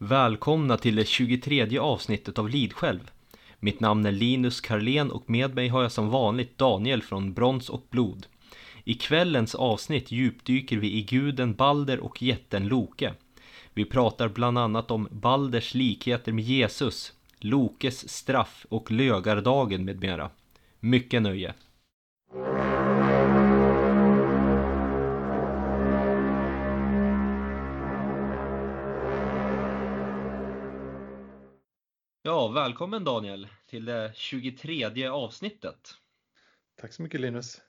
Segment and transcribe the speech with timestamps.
[0.00, 3.10] Välkomna till det 23 avsnittet av Lidsjälv.
[3.60, 7.68] Mitt namn är Linus Karlén och med mig har jag som vanligt Daniel från Brons
[7.68, 8.26] och Blod.
[8.84, 13.14] I kvällens avsnitt djupdyker vi i guden Balder och jätten Loke.
[13.74, 20.30] Vi pratar bland annat om Balders likheter med Jesus, Lokes straff och lögardagen med mera.
[20.80, 21.54] Mycket nöje!
[32.48, 35.94] Ja, välkommen Daniel till det 23 avsnittet.
[36.80, 37.60] Tack så mycket Linus.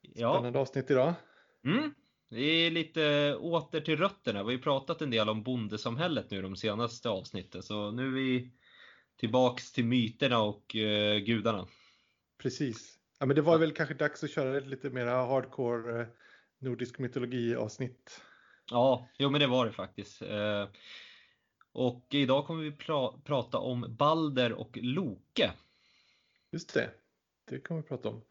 [0.00, 1.14] Ja, Spännande avsnitt idag.
[1.64, 1.94] mm,
[2.28, 4.38] det är lite åter till rötterna.
[4.38, 8.10] Vi har ju pratat en del om bondesamhället nu de senaste avsnitten, så nu är
[8.10, 8.50] vi
[9.16, 11.66] tillbaks till myterna och eh, gudarna.
[12.38, 12.98] Precis.
[13.18, 16.06] Ja, men det var väl kanske dags att köra ett lite mer hardcore eh,
[16.58, 18.20] nordisk mytologi avsnitt.
[18.70, 20.22] Ja, jo men det var det faktiskt.
[20.22, 20.68] Eh,
[21.72, 25.52] och idag kommer vi pra prata om Balder och Loke.
[26.50, 26.90] Just det,
[27.44, 28.22] det kommer vi prata om.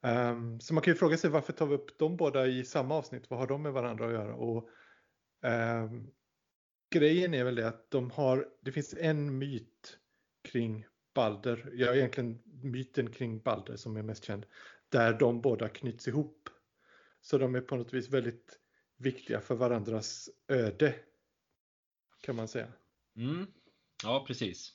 [0.00, 2.94] Um, så man kan ju fråga sig varför tar vi upp de båda i samma
[2.94, 3.30] avsnitt?
[3.30, 4.34] Vad har de med varandra att göra?
[4.34, 4.68] Och,
[5.42, 6.10] um,
[6.90, 9.98] grejen är väl det att de har, det finns en myt
[10.42, 14.46] kring Balder, ja egentligen myten kring Balder som är mest känd,
[14.88, 16.48] där de båda knyts ihop.
[17.20, 18.58] Så de är på något vis väldigt
[18.96, 20.94] viktiga för varandras öde.
[22.26, 22.66] Kan man säga.
[23.16, 23.46] Mm.
[24.02, 24.72] Ja, precis.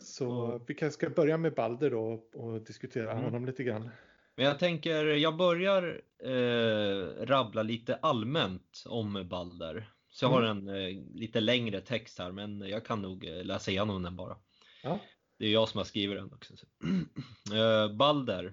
[0.00, 3.24] Så Och- vi kanske ska börja med Balder då och diskutera Mm.
[3.24, 3.90] honom lite grann.
[4.36, 9.90] Men jag tänker, jag börjar eh, rabbla lite allmänt om Balder.
[10.10, 13.70] Så jag har en eh, lite längre text här, men jag kan nog eh, läsa
[13.70, 14.36] igenom den bara.
[14.82, 15.00] Ja.
[15.38, 16.54] Det är jag som har skrivit den också.
[17.54, 18.52] Eh, Balder,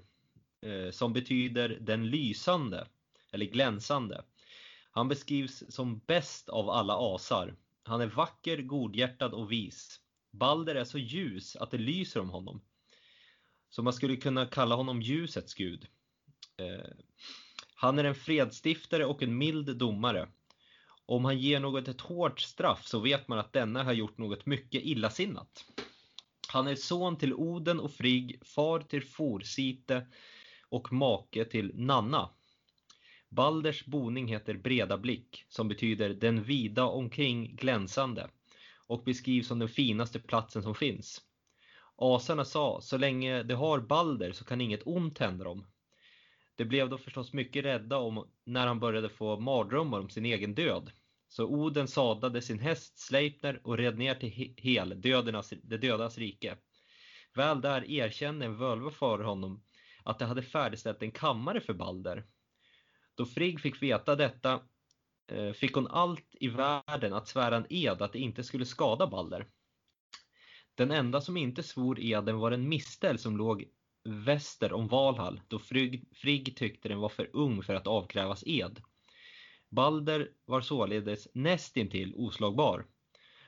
[0.62, 2.88] eh, som betyder den lysande,
[3.32, 4.24] eller glänsande.
[4.92, 7.56] Han beskrivs som bäst av alla asar.
[7.88, 10.00] Han är vacker, godhjärtad och vis.
[10.32, 12.62] Balder är så ljus att det lyser om honom.
[13.70, 15.88] Så man skulle kunna kalla honom ljusets gud.
[16.58, 16.92] Eh,
[17.76, 20.30] han är en fredsstiftare och en mild domare.
[21.06, 24.46] Om han ger något ett hårt straff så vet man att denna har gjort något
[24.46, 25.66] mycket illasinnat.
[26.48, 30.08] Han är son till Oden och Frigg, far till Forsite
[30.70, 32.30] och make till Nanna.
[33.36, 38.30] Balders boning heter Breda blick, som betyder den vida omkring glänsande
[38.88, 41.22] och beskrivs som den finaste platsen som finns.
[41.96, 45.66] Asarna sa, så länge de har Balder så kan inget ont hända dem.
[46.56, 50.56] De blev då förstås mycket rädda om när han började få mardrömmar om sin egen
[50.56, 50.92] död.
[51.28, 56.58] Så Oden sadlade sin häst Sleipner och red ner till Hel, dödernas, det dödas rike.
[57.34, 59.64] Väl där erkände en völva för honom
[60.04, 62.24] att de hade färdigställt en kammare för Balder.
[63.16, 64.62] Då Frigg fick veta detta
[65.32, 69.08] eh, fick hon allt i världen att svära en ed att det inte skulle skada
[69.08, 69.48] Balder.
[70.76, 73.66] Den enda som inte svor eden var en mistel som låg
[74.04, 78.82] väster om Valhall då Frigg, Frigg tyckte den var för ung för att avkrävas ed.
[79.70, 82.86] Balder var således nästintill oslagbar.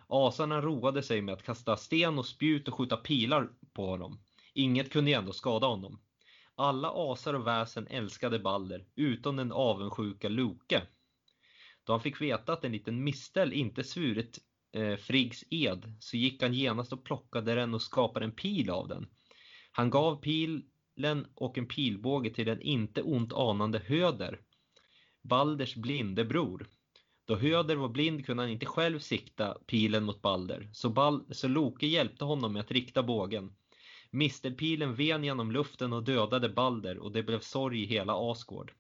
[0.08, 4.20] Asarna roade sig med att kasta sten och spjut och skjuta pilar på honom.
[4.54, 6.00] Inget kunde ändå skada honom.
[6.60, 10.82] Alla asar och väsen älskade Balder, utom den avundsjuka Loke.
[11.84, 14.40] Då han fick veta att en liten mistel inte svurit
[14.74, 18.88] eh, Friggs ed så gick han genast och plockade den och skapade en pil av
[18.88, 19.08] den.
[19.72, 24.42] Han gav pilen och en pilbåge till den inte ont anande Höder,
[25.22, 26.68] Balders blinde bror.
[27.26, 31.48] Då Höder var blind kunde han inte själv sikta pilen mot Balder, så, Bal så
[31.48, 33.56] Loke hjälpte honom med att rikta bågen.
[34.18, 38.74] Mistelpilen ven genom luften och dödade Balder och det blev sorg i hela Asgård.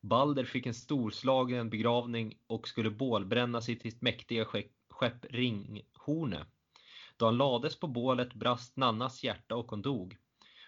[0.00, 4.44] Balder fick en storslagen begravning och skulle bålbrännas i sitt mäktiga
[4.90, 6.46] skepp Ringhorne.
[7.16, 10.16] Då han lades på bålet brast Nannas hjärta och hon dog.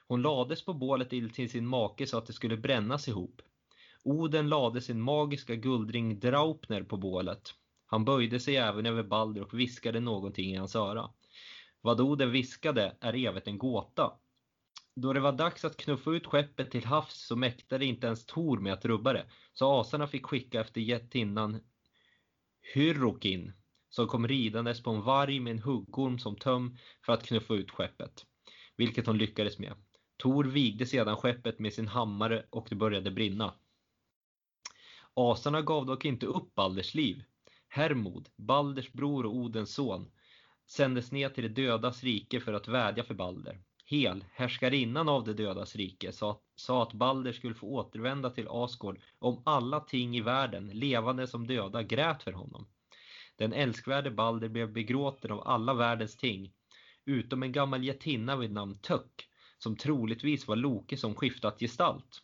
[0.09, 3.43] Hon lades på bålet till sin make så att det skulle brännas ihop.
[4.05, 7.55] Oden lade sin magiska guldring Draupner på bålet.
[7.87, 11.11] Han böjde sig även över Balder och viskade någonting i hans öra.
[11.81, 14.13] Vad Oden viskade är evigt en gåta.
[14.95, 18.59] Då det var dags att knuffa ut skeppet till havs så mäktade inte ens Tor
[18.59, 21.61] med att rubba det, så asarna fick skicka efter jättinnan
[22.75, 23.53] Hyrrokin,
[23.89, 27.71] som kom ridandes på en varg med en huggorm som töm för att knuffa ut
[27.71, 28.27] skeppet,
[28.77, 29.75] vilket hon lyckades med.
[30.17, 33.55] Tor vigde sedan skeppet med sin hammare och det började brinna.
[35.15, 37.23] Asarna gav dock inte upp Balders liv.
[37.69, 40.11] Hermod, Balders bror och Odens son,
[40.71, 43.61] sändes ner till det dödas rike för att vädja för Balder.
[43.85, 49.01] Hel, härskarinnan av det dödas rike, sa, sa att Balder skulle få återvända till Asgård
[49.19, 52.69] om alla ting i världen, levande som döda, grät för honom.
[53.37, 56.53] Den älskvärde Balder blev begråten av alla världens ting,
[57.05, 59.29] utom en gammal jättinna vid namn Töck,
[59.59, 62.23] som troligtvis var Loke som skiftat gestalt.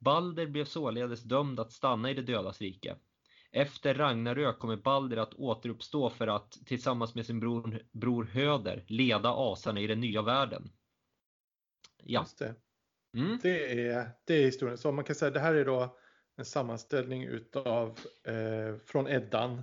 [0.00, 2.96] Balder blev således dömd att stanna i det dödas rike.
[3.56, 9.28] Efter Ragnarök kommer Balder att återuppstå för att tillsammans med sin bror, bror Höder leda
[9.36, 10.70] asarna i den nya världen.
[12.02, 12.20] Ja.
[12.20, 12.54] Just det.
[13.14, 13.38] Mm.
[13.42, 14.78] Det, är, det är historien.
[14.78, 15.96] Så man kan säga det här är då
[16.36, 19.62] en sammanställning utav eh, från Eddan.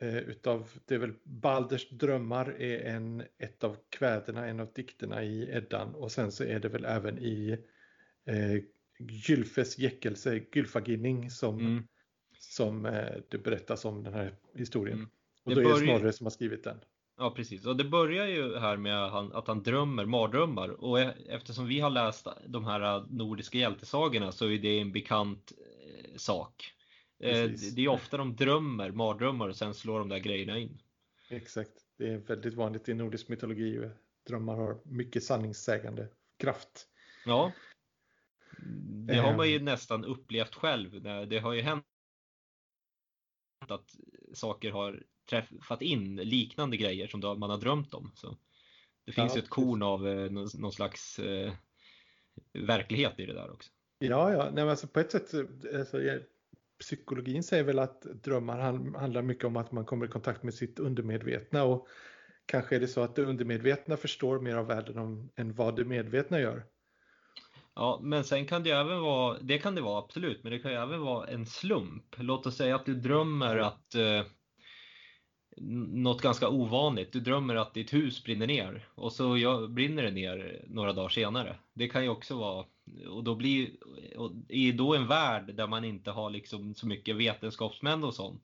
[0.00, 5.24] Eh, utav, det är väl Balders drömmar är en, ett av kväderna, en av dikterna
[5.24, 7.64] i Eddan och sen så är det väl även i
[8.26, 8.62] eh,
[8.98, 11.86] Gylfes jäckelse, Gylfaginning som, mm.
[12.56, 14.98] Som eh, det berättas om den här historien.
[14.98, 15.10] Mm.
[15.44, 16.80] Och då är det Snorre som har skrivit den.
[17.18, 21.66] Ja precis, och det börjar ju här med att han drömmer mardrömmar och e- eftersom
[21.66, 26.72] vi har läst de här nordiska hjältesagorna så är det en bekant eh, sak.
[27.18, 27.74] Eh, precis.
[27.74, 30.78] Det är ofta de drömmer mardrömmar och sen slår de där grejerna in.
[31.28, 33.90] Exakt, det är väldigt vanligt i nordisk mytologi.
[34.26, 36.88] Drömmar har mycket sanningssägande kraft.
[37.26, 37.52] Ja,
[39.06, 39.64] det har man ju ehm.
[39.64, 41.02] nästan upplevt själv.
[41.28, 41.84] Det har ju hänt
[43.70, 43.90] att
[44.34, 48.12] saker har träffat in liknande grejer som man har drömt om.
[48.14, 48.36] Så
[49.04, 51.52] det finns ja, ju ett korn av eh, någon slags eh,
[52.52, 53.70] verklighet i det där också.
[53.98, 54.50] Ja, ja.
[54.52, 55.34] Nej, alltså på ett sätt,
[55.74, 56.00] alltså,
[56.78, 58.58] psykologin säger väl att drömmar
[58.98, 61.88] handlar mycket om att man kommer i kontakt med sitt undermedvetna och
[62.46, 66.40] kanske är det så att det undermedvetna förstår mer av världen än vad det medvetna
[66.40, 66.64] gör.
[67.76, 70.70] Ja, men sen kan det även vara, det kan det vara absolut, men det kan
[70.70, 72.04] ju även vara en slump.
[72.16, 74.22] Låt oss säga att du drömmer att eh,
[75.88, 77.12] något ganska ovanligt.
[77.12, 81.56] Du drömmer att ditt hus brinner ner och så brinner det ner några dagar senare.
[81.74, 82.66] Det kan ju också vara,
[83.08, 83.70] och då blir
[84.16, 88.42] och i då en värld där man inte har liksom så mycket vetenskapsmän och sånt.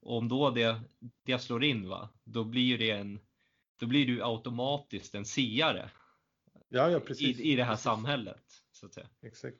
[0.00, 0.80] Och om då det,
[1.26, 3.20] det slår in, va, då blir det en,
[3.80, 5.90] då blir du automatiskt en siare.
[6.68, 7.40] Ja, ja, precis.
[7.40, 7.84] I, i det här precis.
[7.84, 8.42] samhället.
[8.82, 9.08] Så att säga.
[9.20, 9.56] Exakt.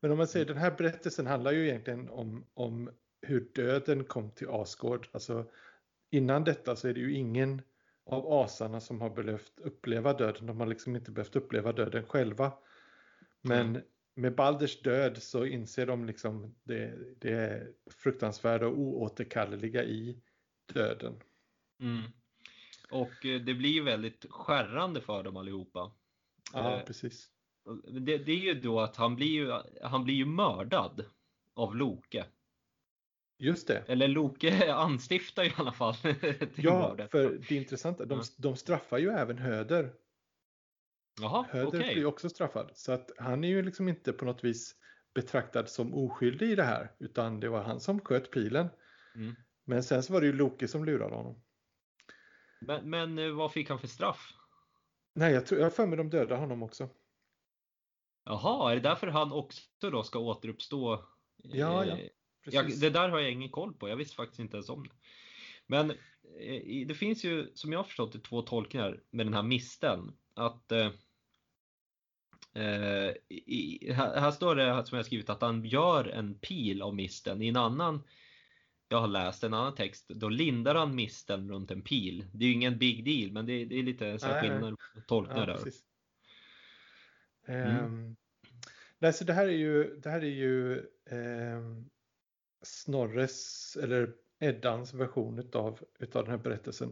[0.00, 2.90] Men om man säger den här berättelsen handlar ju egentligen om, om
[3.22, 5.08] hur döden kom till Asgård.
[5.12, 5.50] Alltså
[6.10, 7.62] innan detta så är det ju ingen
[8.04, 10.46] av asarna som har behövt uppleva döden.
[10.46, 12.52] De har liksom inte behövt uppleva döden själva.
[13.40, 13.82] Men mm.
[14.14, 20.22] med Balders död så inser de liksom det, det fruktansvärda och oåterkalleliga i
[20.74, 21.22] döden.
[21.80, 22.02] Mm.
[22.90, 25.92] Och eh, det blir väldigt skärrande för dem allihopa.
[26.52, 27.31] Ja, eh, precis.
[27.84, 31.04] Det, det, är ju då att han blir ju, han blir ju mördad
[31.54, 32.26] av Loke.
[33.38, 33.84] Just det.
[33.86, 35.94] Eller Loke anstiftar i alla fall
[36.54, 37.10] Ja, mordet.
[37.10, 39.94] för det intressanta, de, de straffar ju även Höder.
[41.20, 41.80] Jaha, Höder okay.
[41.80, 42.70] blir ju också straffad.
[42.74, 44.74] Så att han är ju liksom inte på något vis
[45.14, 46.92] betraktad som oskyldig i det här.
[46.98, 48.68] Utan det var han som sköt pilen.
[49.14, 49.34] Mm.
[49.64, 51.42] Men sen så var det ju Loke som lurade honom.
[52.60, 54.32] Men, men eh, vad fick han för straff?
[55.14, 56.88] Nej, jag, tror, jag har för mig de dödade honom också.
[58.24, 61.04] Jaha, är det därför han också då ska återuppstå?
[61.36, 61.98] Ja, ja.
[62.44, 64.94] Jag, det där har jag ingen koll på, jag visste faktiskt inte ens om det.
[65.66, 69.42] Men eh, det finns ju, som jag har förstått det, två tolkningar med den här
[69.42, 70.16] misten.
[70.34, 70.90] Att eh,
[72.54, 76.94] eh i, här, här, står det, som jag skrivit, att han gör en pil av
[76.94, 77.42] misten.
[77.42, 78.02] I en annan,
[78.88, 82.26] jag har läst en annan text, då lindar han misten runt en pil.
[82.32, 85.48] Det är ju ingen big deal, men det, det är lite så skillnad på tolkningar
[85.48, 85.72] ja, där.
[87.46, 87.84] Mm.
[87.84, 88.16] Um,
[88.98, 91.90] nej, så det här är ju, det här är ju um,
[92.62, 96.88] Snorres eller Eddans version utav, utav den här berättelsen.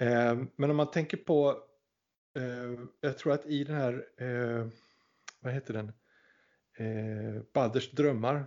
[0.00, 1.62] Um, men om man tänker på,
[2.38, 4.68] uh, jag tror att i den här, uh,
[5.40, 5.92] vad heter den,
[6.80, 8.46] uh, Balders drömmar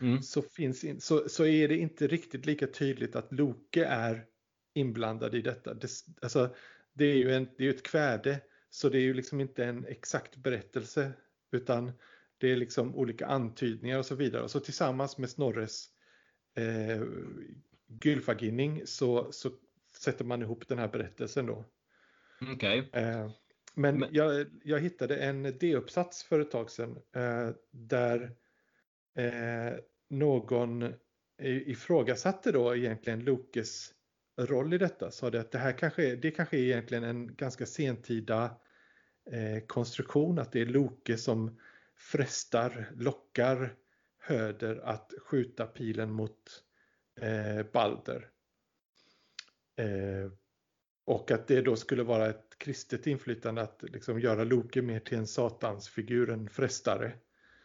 [0.00, 0.22] mm.
[0.22, 4.26] så, finns in, så, så är det inte riktigt lika tydligt att Loke är
[4.74, 5.74] inblandad i detta.
[5.74, 5.88] Det,
[6.22, 6.54] alltså,
[6.92, 8.40] det är ju en, det är ett kväde
[8.70, 11.12] så det är ju liksom inte en exakt berättelse
[11.50, 11.92] utan
[12.38, 14.42] det är liksom olika antydningar och så vidare.
[14.42, 15.88] Och så tillsammans med Snorres
[16.54, 17.02] eh,
[18.04, 19.50] Gylfaginning så, så
[19.94, 21.64] sätter man ihop den här berättelsen då.
[22.54, 22.78] Okay.
[22.92, 23.30] Eh,
[23.74, 24.08] men, men...
[24.12, 28.36] Jag, jag, hittade en D-uppsats för ett tag sedan eh, där
[29.16, 30.94] eh, någon
[31.42, 33.94] ifrågasatte då egentligen Lokes
[34.46, 37.66] roll i detta sa det att det här kanske, det kanske är egentligen en ganska
[37.66, 38.56] sentida
[39.30, 41.58] eh, konstruktion, att det är Loke som
[41.96, 43.74] frestar, lockar
[44.18, 46.62] Höder att skjuta pilen mot
[47.20, 48.28] eh, Balder.
[49.76, 50.32] Eh,
[51.04, 55.18] och att det då skulle vara ett kristet inflytande att liksom göra Loke mer till
[55.18, 57.12] en satansfigur, en frestare.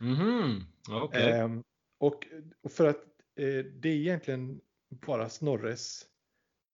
[0.01, 0.63] Mm -hmm.
[1.03, 1.61] okay.
[1.97, 2.27] och,
[2.61, 3.03] och, för att
[3.35, 6.05] eh, det är egentligen bara Snorres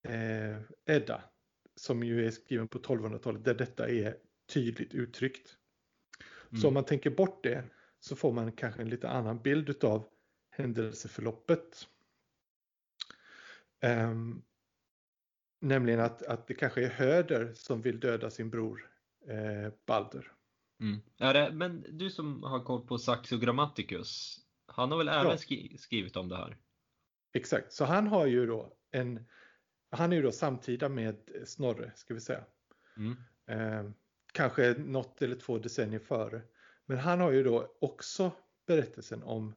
[0.04, 1.24] eh, Edda
[1.76, 4.18] som ju är skriven på 1200-talet där detta är
[4.54, 5.58] tydligt uttryckt.
[6.50, 6.62] Mm.
[6.62, 7.64] Så om man tänker bort det
[8.00, 10.06] så får man kanske en lite annan bild av
[10.50, 11.88] händelseförloppet.
[13.84, 14.44] Um,
[15.62, 18.92] nämligen att, att det kanske är Höder som vill döda sin bror
[19.28, 20.32] eh, Balder.
[20.80, 21.00] Mm.
[21.18, 25.38] Ja, det, men du som har koll på Saxo Grammaticus, han har väl även ja.
[25.38, 26.58] skri skrivit om det här?
[27.34, 29.26] Exakt, så han har ju då en,
[29.92, 32.44] han är ju då samtida med Snorre, ska vi säga.
[32.98, 33.18] Mm.
[33.46, 33.92] Eh,
[34.34, 36.42] kanske något eller två decennier före.
[36.86, 38.32] Men han har ju då också
[38.68, 39.56] berättelsen om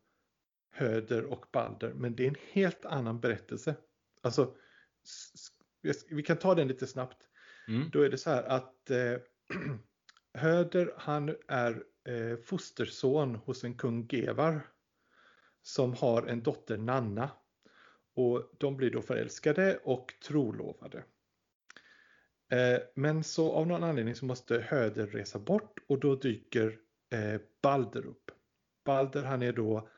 [0.71, 3.75] Höder och Balder, men det är en helt annan berättelse.
[4.21, 4.55] Alltså,
[6.09, 7.19] vi kan ta den lite snabbt.
[7.69, 7.91] Mm.
[7.93, 9.17] Då är det så här att eh,
[10.35, 14.61] Höder han är eh, fosterson hos en kung Gevar
[15.63, 17.31] som har en dotter Nanna.
[18.15, 21.05] Och de blir då förälskade och trolovade.
[22.55, 26.79] Eh, men så av någon anledning så måste Höder resa bort och då dyker
[27.11, 28.31] eh, Balder upp.
[28.85, 29.89] Balder han är då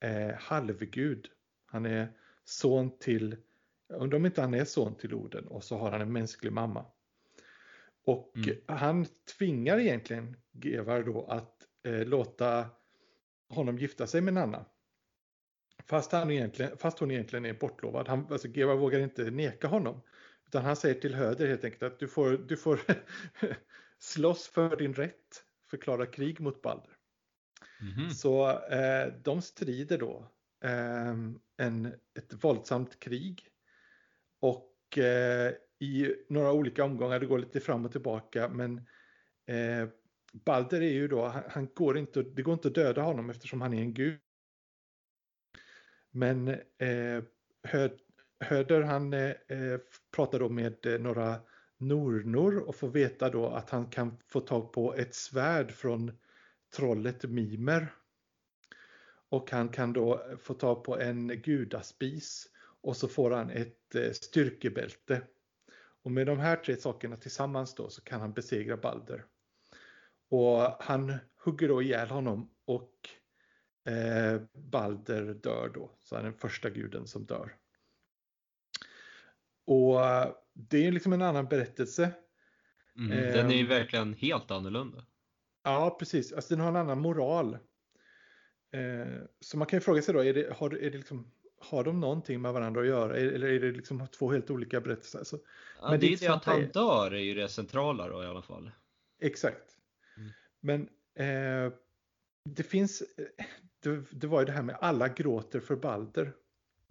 [0.00, 1.28] eh, halvgud.
[1.66, 2.12] Han är
[2.44, 3.36] son till,
[3.88, 6.84] undrar om inte han är son till Oden och så har han en mänsklig mamma.
[8.04, 8.58] Och mm.
[8.66, 9.06] han
[9.38, 11.54] tvingar egentligen Gevar då att
[12.06, 12.66] låta
[13.48, 14.64] honom gifta sig med Nanna.
[15.88, 18.08] Fast, han egentligen, fast hon egentligen är bortlovad.
[18.08, 20.02] Han, alltså Gevar vågar inte neka honom.
[20.46, 22.80] Utan han säger till Höder helt enkelt att du får, du får
[23.98, 25.44] slåss för din rätt.
[25.70, 26.96] Förklara krig mot Balder.
[27.80, 28.10] Mm -hmm.
[28.10, 30.30] Så eh, de strider då
[30.64, 31.14] eh,
[31.56, 31.86] en,
[32.18, 33.42] ett våldsamt krig.
[34.40, 38.76] Och eh, i några olika omgångar, det går lite fram och tillbaka men
[39.46, 39.88] eh,
[40.32, 43.60] Balder är ju då, han, han, går inte, det går inte att döda honom eftersom
[43.60, 44.18] han är en gud.
[46.10, 46.48] Men
[46.78, 47.22] eh,
[48.40, 51.40] Höder han eh, eh, pratar då med eh, några
[51.76, 56.12] Nornor och får veta då att han kan få tag på ett svärd från
[56.76, 57.94] trollet Mimer.
[59.28, 62.46] Och han kan då få tag på en gudaspis
[62.80, 65.22] och så får han ett eh, styrkebälte.
[66.02, 69.24] Och med de här tre sakerna tillsammans då så kan han besegra Balder.
[70.28, 72.92] Och han hugger då ihjäl honom och
[73.84, 75.90] eh, Balder dör då.
[76.00, 77.56] Så han är den första guden som dör.
[79.66, 80.00] Och
[80.52, 82.12] det är liksom en annan berättelse.
[82.96, 83.68] Mm, den är ju ehm.
[83.68, 85.04] verkligen helt annorlunda.
[85.62, 86.32] Ja, precis.
[86.32, 87.58] Alltså den har en annan moral.
[88.72, 91.30] Eh, så man kan ju fråga sig då, är det, har, är det liksom,
[91.60, 93.16] har de någonting med varandra att göra?
[93.16, 95.18] Eller är det liksom två helt olika berättelser?
[95.18, 95.38] Alltså,
[95.80, 98.42] ja, men det är det att han dör är ju det centrala då i alla
[98.42, 98.70] fall.
[99.20, 99.76] Exakt.
[100.16, 100.30] Mm.
[100.60, 101.72] Men eh,
[102.54, 103.02] det finns,
[103.80, 106.32] det, det, var ju det här med alla gråter för Balder.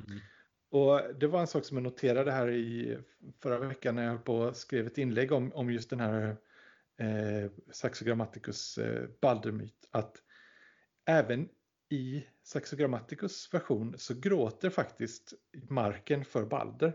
[0.08, 0.20] Mm.
[0.70, 2.98] Och det var en sak som jag noterade här i
[3.42, 6.38] förra veckan när jag höll på och skrev ett inlägg om, om just den här
[6.98, 9.88] eh, Saxo Grammaticus eh, Baldermyt.
[9.92, 10.22] Att
[11.06, 11.50] även
[11.90, 15.34] i Saxo Grammaticus version så gråter faktiskt
[15.70, 16.94] marken för Balder.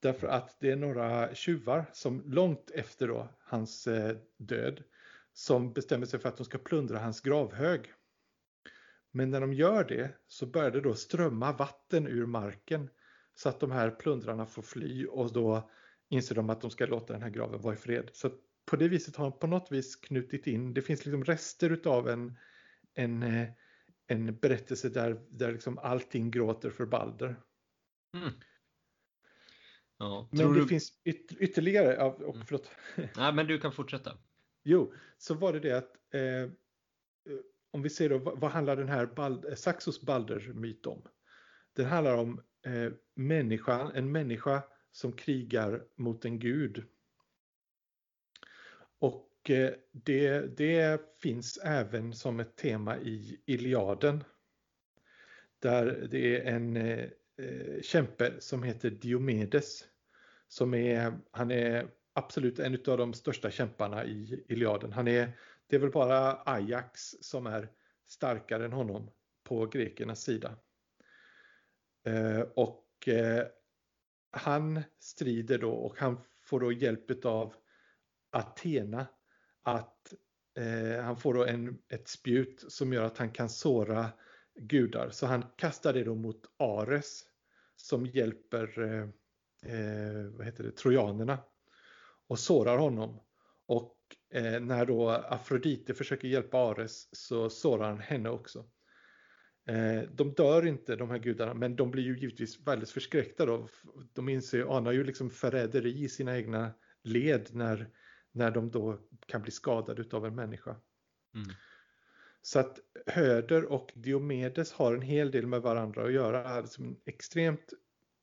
[0.00, 4.82] Därför att det är några tjuvar som långt efter då, hans eh, död
[5.32, 7.92] som bestämmer sig för att de ska plundra hans gravhög.
[9.10, 12.90] Men när de gör det så börjar det då strömma vatten ur marken
[13.34, 15.70] så att de här plundrarna får fly och då
[16.08, 18.10] inser de att de ska låta den här graven vara i fred.
[18.12, 18.30] Så
[18.66, 22.08] på det viset har han på något vis knutit in, det finns liksom rester utav
[22.08, 22.38] en,
[22.94, 23.48] en, eh,
[24.06, 27.40] en berättelse där, där liksom allting gråter för Balder.
[28.16, 28.32] Mm.
[29.98, 30.68] Ja, men det du...
[30.68, 32.46] finns yt ytterligare, och, mm.
[32.46, 32.70] förlåt.
[33.16, 34.18] Nej men du kan fortsätta.
[34.62, 36.48] Jo, så var det det att eh, eh
[37.70, 41.02] om vi ser då, vad handlar den här Bald eh, Saxos Balder-myt om?
[41.72, 44.62] Den handlar om eh, människan, en människa
[44.92, 46.84] som krigar mot en gud.
[48.98, 54.24] Och eh, det, det finns även som ett tema i Iliaden.
[55.58, 59.84] Där det är en eh, eh kämpe som heter Diomedes.
[60.48, 64.92] Som är, han är absolut en av de största kämparna i Iliaden.
[64.92, 65.32] Han är
[65.66, 67.70] det är väl bara Ajax som är
[68.06, 69.10] starkare än honom
[69.44, 70.56] på grekernas sida.
[72.06, 73.46] Eh, och eh,
[74.30, 77.54] han strider då och han får då hjälp av
[78.30, 79.06] Athena
[79.62, 80.14] att
[80.56, 84.10] eh, han får då en, ett spjut som gör att han kan såra
[84.54, 85.10] gudar.
[85.10, 87.24] Så han kastar det då mot Ares
[87.76, 89.08] som hjälper eh,
[89.72, 91.38] eh vad heter det, trojanerna
[92.30, 93.20] och sårar honom.
[93.66, 93.96] Och
[94.34, 98.70] eh, när då Afrodite försöker hjälpa Ares så sårar han henne också.
[99.68, 103.68] Eh, de dör inte de här gudarna men de blir ju givetvis väldigt förskräckta då.
[104.12, 106.72] De inser, anar ju liksom förräderi i sina egna
[107.02, 107.90] led när,
[108.32, 110.76] när de då kan bli skadade av en människa.
[111.34, 111.48] Mm.
[112.42, 116.48] Så att Höder och Diomedes har en hel del med varandra att göra.
[116.48, 117.72] Alltså en extremt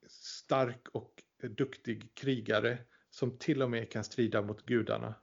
[0.09, 2.77] stark och duktig krigare
[3.17, 5.15] som till och med kan strida mot gudarna.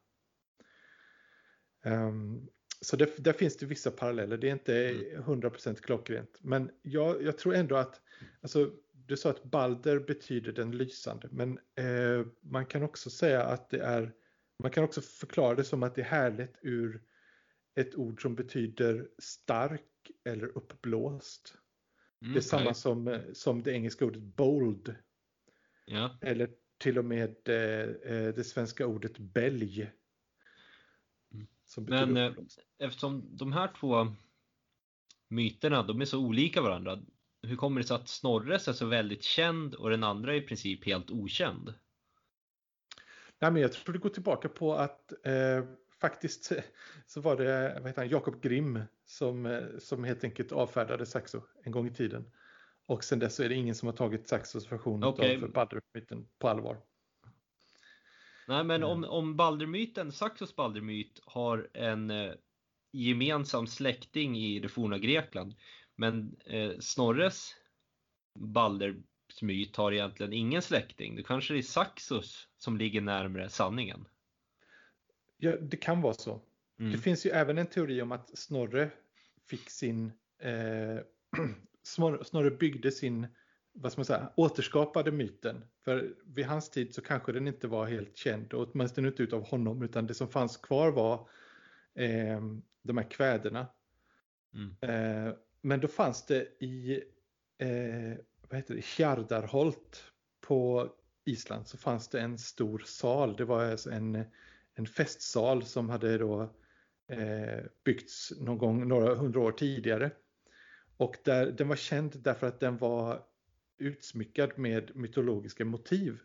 [1.84, 2.48] Um,
[2.80, 4.36] så det, där finns det vissa paralleller.
[4.36, 5.76] Det är inte 100% mm.
[5.76, 6.38] klockrent.
[6.40, 8.00] Men jag, jag, tror ändå att,
[8.40, 11.28] alltså, du sa att Balder betyder den lysande.
[11.32, 14.12] Men eh, man kan också säga att det är,
[14.62, 17.02] man kan också förklara det som att det är härligt ur
[17.74, 21.54] ett ord som betyder stark eller uppblåst.
[22.22, 24.94] Mm, det är samma som, som det engelska ordet bold.
[25.86, 26.18] Ja.
[26.20, 26.50] Eller
[26.84, 29.90] till och med eh, eh det svenska ordet bälg.
[31.76, 32.32] Men eh,
[32.78, 34.14] eftersom de här två
[35.28, 36.98] myterna, de är så olika varandra.
[37.42, 40.46] Hur kommer det sig att Snorres är så väldigt känd och den andra är i
[40.46, 41.74] princip helt okänd?
[43.38, 45.64] Nej, men jag tror det går tillbaka på att eh,
[46.00, 46.52] faktiskt
[47.06, 51.42] så var det vad heter han, Jakob Grimm som, eh, som helt enkelt avfärdade Saxo
[51.62, 52.24] en gång i tiden.
[52.86, 55.42] Och sen dess så är det ingen som har tagit Saxos version okay.
[55.42, 56.80] av Balder-myten på allvar.
[58.48, 62.32] Nej men om, om Baldermyten, Saxos Baldermyt har en eh,
[62.92, 65.54] gemensam släkting i det forna Grekland.
[65.96, 67.54] Men eh, Snorres
[68.34, 71.16] Baldersmyt har egentligen ingen släkting.
[71.16, 74.08] Det kanske är Saxos som ligger närmare sanningen.
[75.36, 76.40] Ja, det kan vara så.
[76.78, 76.92] Mm.
[76.92, 78.90] Det finns ju även en teori om att Snorre
[79.46, 80.98] fick sin eh,
[81.84, 83.26] Snorre byggde sin
[83.74, 85.64] vad ska man säga, återskapade myten.
[85.84, 89.46] För vid hans tid så kanske den inte var helt känd, och åtminstone inte utav
[89.46, 91.28] honom, utan det som fanns kvar var
[91.94, 92.40] eh,
[92.82, 93.66] de här kväderna.
[94.54, 94.76] Mm.
[94.80, 97.02] Eh, men då fanns det i
[97.58, 100.88] eh, vad heter det, Hjardarholt på
[101.24, 103.36] Island så fanns det en stor sal.
[103.36, 104.24] Det var alltså en,
[104.74, 106.42] en festsal som hade då
[107.08, 110.10] eh, byggts någon gång några hundra år tidigare.
[110.96, 113.22] Och där, den var känd därför att den var
[113.78, 116.18] utsmyckad med mytologiska motiv.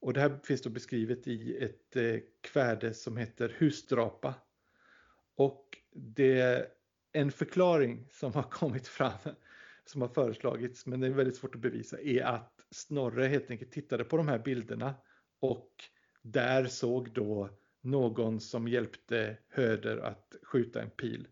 [0.00, 4.34] Och det här finns då beskrivet i ett eh, kväde som heter Husdrapa.
[5.36, 6.66] Och det är
[7.12, 9.18] en förklaring som har kommit fram,
[9.84, 13.72] som har föreslagits, men det är väldigt svårt att bevisa, är att Snorre helt enkelt
[13.72, 14.94] tittade på de här bilderna
[15.40, 15.70] och
[16.22, 17.50] där såg då
[17.80, 21.28] någon som hjälpte Höder att skjuta en pil.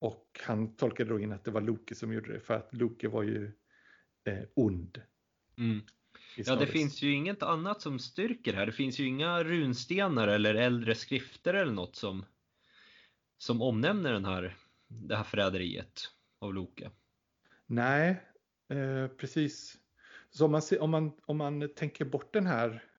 [0.00, 3.08] Och han tolkade då in att det var Loke som gjorde det för att Loke
[3.08, 3.52] var ju
[4.24, 5.02] eh, ond.
[5.58, 5.80] Mm.
[6.36, 8.66] Ja, det finns ju inget annat som styrker det här.
[8.66, 12.24] Det finns ju inga runstenar eller äldre skrifter eller något som,
[13.38, 14.56] som omnämner den här,
[14.88, 16.00] det här förräderiet
[16.38, 16.90] av Loke.
[17.66, 18.22] Nej,
[18.68, 19.78] eh, precis.
[20.30, 22.89] Så om man, om, man, om man tänker bort den här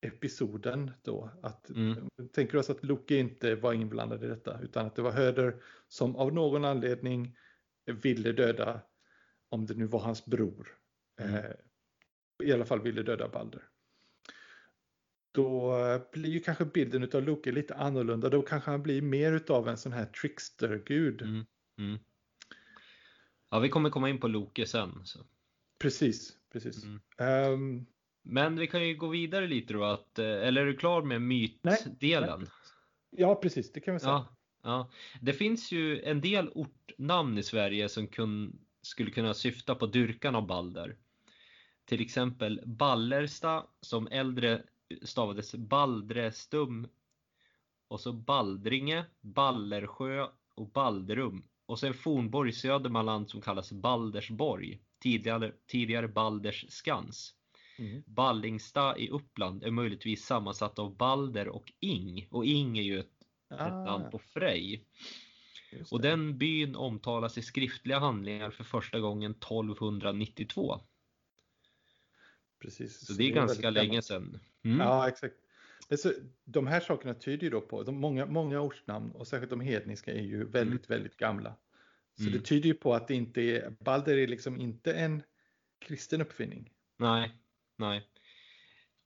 [0.00, 2.08] episoden då, att mm.
[2.32, 6.16] tänker oss att Loke inte var inblandad i detta utan att det var Höder som
[6.16, 7.36] av någon anledning
[7.86, 8.80] ville döda
[9.48, 10.78] om det nu var hans bror,
[11.20, 11.34] mm.
[11.34, 11.50] eh,
[12.44, 13.62] i alla fall ville döda Balder.
[15.32, 15.74] Då
[16.12, 18.28] blir ju kanske bilden av Loke lite annorlunda.
[18.28, 21.22] Då kanske han blir mer av en sån här trickster-gud.
[21.22, 21.44] Mm.
[21.78, 21.98] Mm.
[23.50, 25.00] Ja, vi kommer komma in på Loke sen.
[25.04, 25.18] Så.
[25.78, 26.84] Precis, precis.
[27.18, 27.86] Um,
[28.22, 29.84] Men vi kan ju gå vidare lite då.
[29.84, 32.38] Att, eh, eller är du klar med mytdelen?
[32.40, 32.48] Nej.
[33.10, 33.72] Ja, precis.
[33.72, 34.12] Det kan vi säga.
[34.12, 34.26] Ja,
[34.62, 34.90] ja.
[35.20, 40.34] Det finns ju en del ortnamn i Sverige som kun, skulle kunna syfta på dyrkan
[40.34, 40.96] av Balder.
[41.84, 44.62] Till exempel Ballersta som äldre
[45.02, 46.88] stavades Baldrestum
[47.88, 55.52] och så Baldringe, Ballersjö och Balderum och sen fornborg i Södermanland som kallas Baldersborg, tidigare,
[55.66, 57.34] tidigare Balders skans.
[57.78, 58.02] Mm.
[58.06, 63.12] Ballingsta i Uppland är möjligtvis sammansatt av Balder och Ing och Ing är ju ett,
[63.48, 63.66] ah.
[63.66, 64.84] ett namn på Frej.
[65.90, 70.80] Och den byn omtalas i skriftliga handlingar för första gången 1292.
[72.58, 73.06] Precis.
[73.06, 74.40] Så, det är, ganska länge sedan.
[74.62, 74.80] Mm.
[74.80, 75.34] Ja, exakt.
[75.98, 76.12] Så,
[76.44, 80.12] de här sakerna tyder ju då på, de många, många ortsnamn och särskilt de hedniska
[80.12, 80.98] är ju väldigt, mm.
[80.98, 81.56] väldigt gamla.
[82.16, 82.32] Så mm.
[82.32, 85.22] det tyder ju på att det inte är, Balder är liksom inte en
[85.78, 86.72] kristen uppfinning.
[86.96, 87.32] Nej,
[87.78, 88.08] nej.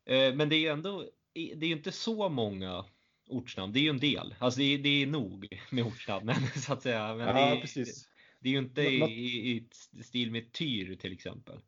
[0.06, 2.84] Eh, men det är ju ändå, det är inte så många
[3.28, 3.72] ortsnamn.
[3.72, 4.34] Det är ju en del.
[4.38, 7.14] Alltså det är, det är nog med ortsnamnen så att säga.
[7.14, 8.08] Men ja, det, är, precis.
[8.40, 8.98] det är ju inte i,
[9.50, 11.60] i, i stil med Tyr till exempel.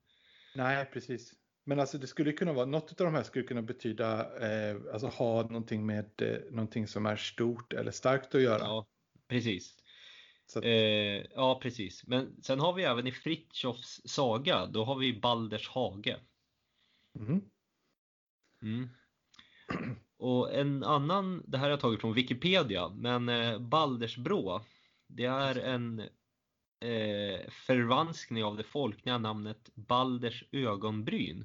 [0.54, 1.34] Nej, precis.
[1.64, 5.06] Men alltså det skulle kunna vara, något av de här skulle kunna betyda, eh, alltså
[5.06, 8.58] ha någonting med eh, någonting som är stort eller starkt att göra.
[8.60, 8.86] Ja,
[9.28, 9.76] precis.
[10.46, 10.72] Så att, Eh,
[11.34, 12.06] ja, precis.
[12.06, 16.16] Men sen har vi även i Fritjofs saga, då har vi Balders hage.
[17.14, 17.40] Mm.
[18.62, 18.88] Mm.
[20.16, 24.64] Och en annan, det här har jag tagit från Wikipedia, men eh, Baldersbrå,
[25.07, 26.00] det är en
[26.81, 31.44] eh, förvanskning av det folkliga namnet Balders ögonbryn.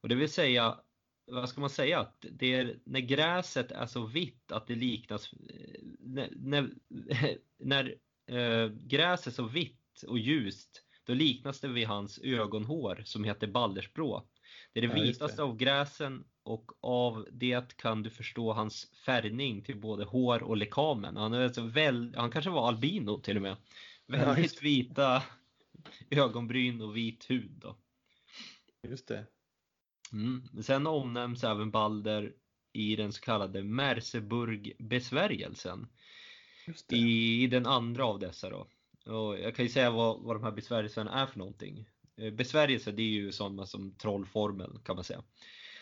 [0.00, 0.80] Och det vill säga,
[1.26, 5.32] vad ska man säga, att det är när gräset är så vitt att det liknas,
[5.32, 6.70] eh, när, när,
[7.58, 7.94] när
[8.26, 13.46] eh, gräset är så vitt och ljust, då liknas det vid hans ögonhår som heter
[13.46, 14.28] Baldersbrå.
[14.72, 15.42] Det är det Ja, vitaste det.
[15.42, 21.16] av gräsen och av det kan du förstå hans färgning till både hår och lekamen.
[21.16, 23.56] Han, är alltså väl, han kanske var albino till och med.
[24.06, 24.62] Väldigt det.
[24.62, 25.22] vita
[26.10, 27.50] ögonbryn och vit hud.
[27.50, 27.76] Då.
[28.88, 29.26] Just det.
[30.12, 30.62] Mm.
[30.62, 32.32] Sen omnämns även Balder
[32.72, 35.86] i den så kallade Merseburg-besvärjelsen.
[36.88, 38.66] I, I den andra av dessa då.
[39.06, 41.86] Och jag kan ju säga vad, vad de här besvärjelserna är för någonting.
[42.16, 45.22] Eh, Besvärjelser det är ju sådana som trollformeln kan man säga.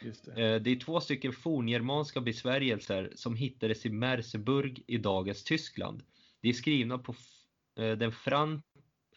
[0.00, 0.28] Det.
[0.28, 6.02] Eh, Det är två stycken forngermanska besvärjelser som hittades i Merseburg i dagens Tyskland.
[6.40, 7.14] De är skrivna på
[7.78, 8.62] eh, den fran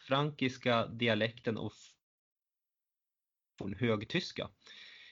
[0.08, 1.74] frankiska dialekten av
[3.78, 4.50] högtyska.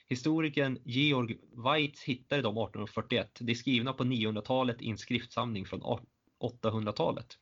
[0.07, 3.37] Historikern Georg Weitz hittade dem 1841.
[3.39, 5.81] De är skrivna på 900-talet i en skriftsamling från
[6.63, 7.37] 800-talet.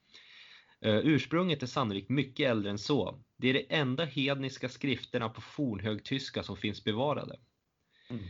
[0.81, 3.23] Eh, Ursprunget är sannolikt mycket äldre än så.
[3.43, 7.39] Det är de enda hedniska skrifterna på fornhögtyska som finns bevarade.
[8.09, 8.23] Mm.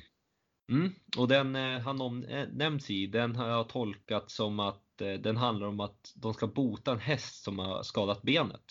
[0.71, 0.93] Mm.
[1.17, 5.13] Och den eh, han om, eh, nämns i, den har jag tolkat som att eh,
[5.13, 8.63] den handlar om att de ska bota en häst som har skadat benet.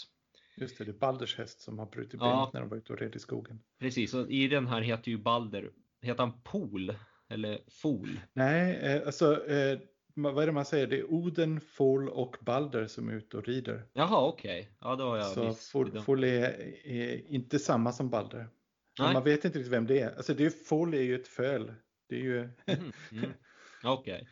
[0.56, 2.36] Just det, det är Balders häst som har brutit Ja.
[2.36, 3.62] benet när de var ute och red i skogen.
[3.78, 6.94] Precis, och i den här heter ju Balder, heter han Pol?
[7.28, 8.20] Eller Fol?
[8.32, 9.42] Nej, alltså
[10.14, 10.86] vad är det man säger?
[10.86, 13.86] Det är Oden, Fol och Balder som är ute och rider.
[13.92, 14.68] Jaha, okej.
[14.80, 15.54] Ja, då har jag Så
[16.04, 18.48] Fol, är, är inte samma som Balder.
[18.98, 20.16] Man vet inte riktigt vem det är.
[20.16, 21.74] Alltså det är, Fol är ju ett föl.
[22.08, 22.42] Det är ju...
[22.66, 23.30] Mhm, mm.
[23.84, 24.28] Okej.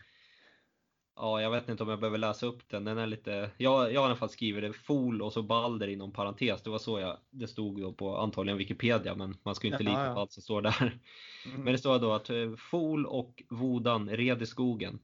[1.16, 2.84] Ja, jag vet inte om jag behöver läsa upp den.
[2.84, 3.50] Den är lite...
[3.56, 6.62] Jag, jag har i alla fall skrivit det Fol och så Balder inom parentes.
[6.62, 7.18] Det var så jag...
[7.30, 10.14] Det stod då på antagligen Wikipedia, men man ska ju inte Ja, lita ja.
[10.14, 11.00] på allt som står där.
[11.46, 11.62] Mm.
[11.62, 14.98] Men det står då att eh, Fol och Vodan red i skogen.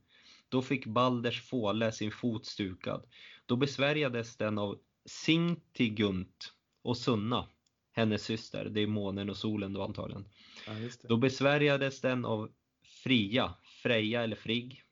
[0.48, 3.06] Då fick Balders fåle sin fot stukad.
[3.46, 7.48] Då besvärjades den av Sintigunt och Sunna,
[7.92, 8.64] hennes syster.
[8.64, 10.28] Det är månen och solen då antagligen.
[10.66, 10.72] Ja.
[11.02, 12.50] Då besvärjades den av
[12.84, 14.82] Fria, Freja eller Frigg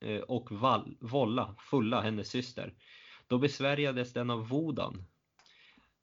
[0.00, 2.74] eh, och Val, Volla, Fulla, hennes syster.
[3.26, 5.04] Då besvärjades den av Vodan,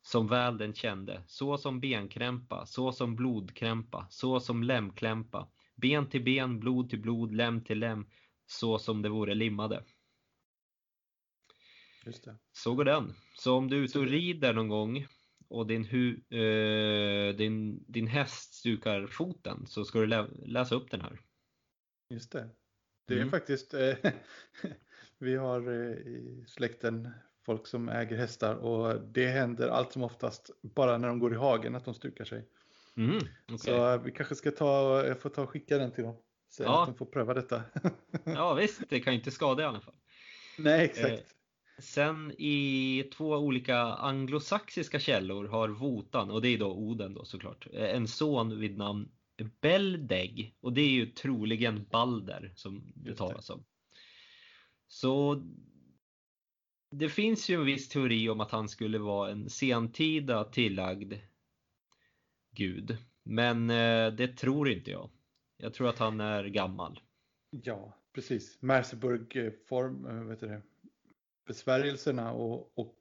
[0.01, 6.23] som väl den kände, så som benkrämpa, så som blodkrämpa, så som lämklämpa, ben till
[6.23, 8.05] ben, blod till blod, lem till lem,
[8.51, 9.83] så som det vore limmade.
[12.05, 12.35] Just det.
[12.51, 13.13] Så går den.
[13.37, 15.07] Så om du är ute och rider någon gång
[15.47, 20.91] och din, hu, eh, din, din häst stukar foten så ska du lä, läsa upp
[20.91, 21.19] den här.
[22.09, 22.49] Just det.
[23.07, 23.29] Det är Mm.
[23.29, 23.95] faktiskt, eh,
[25.17, 27.09] vi har eh, i släkten
[27.45, 31.37] folk som äger hästar och det händer allt som oftast bara när de går i
[31.37, 32.49] hagen att de stukar sig.
[32.97, 33.57] Mm, okej.
[33.57, 36.15] Så eh, vi kanske ska ta, jag får ta och skicka den till dem.
[36.51, 36.81] Så Ja.
[36.81, 37.63] att de får pröva detta.
[38.25, 39.95] Ja visst, det kan ju inte skada i alla fall.
[40.57, 41.35] Nej, exakt.
[41.79, 47.67] Sen i två olika anglosaxiska källor har Wotan, och det är då Oden då såklart,
[47.73, 49.11] eh, en son vid namn
[49.61, 50.55] Beldeg.
[50.59, 53.15] Och det är ju troligen Balder som det.
[53.15, 53.63] talas om.
[54.87, 55.43] Så
[56.91, 61.13] det finns ju en viss teori om att han skulle vara en sentida tillagd
[62.51, 62.97] gud.
[63.23, 65.09] Men eh, det tror inte jag.
[65.61, 66.99] Jag tror att han är gammal.
[67.49, 68.57] Ja, precis.
[68.61, 70.61] Merseburg-form, eh, vet du det,
[71.47, 72.97] besvärjelserna och, och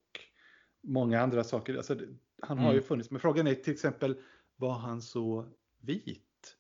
[0.83, 1.77] många andra saker.
[1.77, 1.97] Alltså,
[2.43, 2.85] han har ju Mm.
[2.89, 4.17] funnits, men frågan är till exempel,
[4.57, 5.47] var han så
[5.81, 6.57] vit?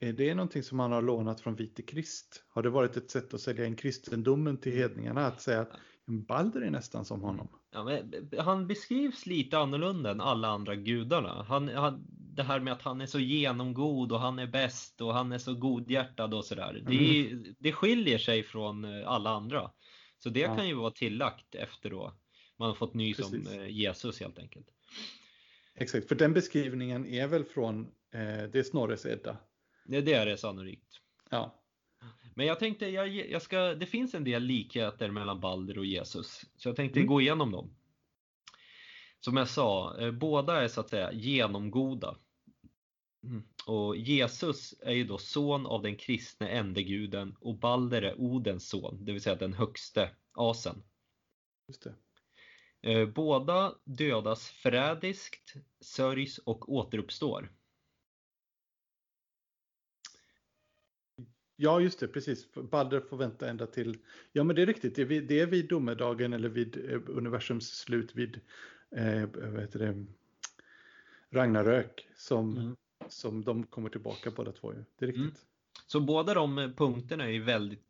[0.00, 2.44] Är det någonting som han har lånat från vite Krist?
[2.48, 5.26] Har det varit ett sätt att sälja in kristendomen till hedningarna?
[5.26, 5.72] Att säga att
[6.06, 7.48] Balder är nästan som honom.
[7.70, 7.98] Ja,
[8.38, 11.42] han beskrivs lite annorlunda än alla andra gudarna.
[11.42, 15.14] Han, han, det här med att han är så genomgod och han är bäst och
[15.14, 16.82] han är så godhjärtad och sådär.
[16.86, 19.70] Det, det skiljer sig från eh, alla andra.
[20.18, 20.56] Så det Ja.
[20.56, 22.12] kan ju vara tillagt efter då
[22.56, 23.52] man har fått om Precis.
[23.52, 24.66] eh, Jesus helt enkelt.
[25.74, 27.80] Exakt, för den beskrivningen är väl från,
[28.14, 28.20] eh,
[28.52, 29.36] det är Snorres Edda.
[29.84, 31.00] Det, det är det sannolikt.
[31.30, 31.54] Ja,
[32.34, 36.44] Men jag tänkte, jag, jag ska, det finns en del likheter mellan Balder och Jesus.
[36.56, 37.06] Så jag tänkte Mm.
[37.08, 37.76] gå igenom dem.
[39.20, 42.16] Som jag sa, eh, båda är så att säga genomgoda.
[43.24, 43.42] Mm.
[43.66, 49.04] Och Jesus är ju då son av den kristne ändeguden och Balder är Odens son,
[49.04, 50.82] det vill säga den högste asen.
[51.68, 51.94] just det.
[52.84, 57.52] Eh, båda dödas förrädiskt, sörjs och återuppstår.
[61.56, 62.54] Ja, just det, precis.
[62.54, 63.98] Balder får vänta ända till...
[64.32, 64.96] Ja, men det är riktigt.
[64.96, 68.40] Det är vid, det är vid domedagen eller vid eh, universums slut, vid
[68.96, 70.06] eh, vad heter det?
[71.30, 72.76] Ragnarök som, mm.
[73.08, 74.72] Som de kommer tillbaka båda två.
[74.72, 75.22] Det är riktigt.
[75.22, 75.34] Mm.
[75.86, 77.86] Så båda de punkterna är väldigt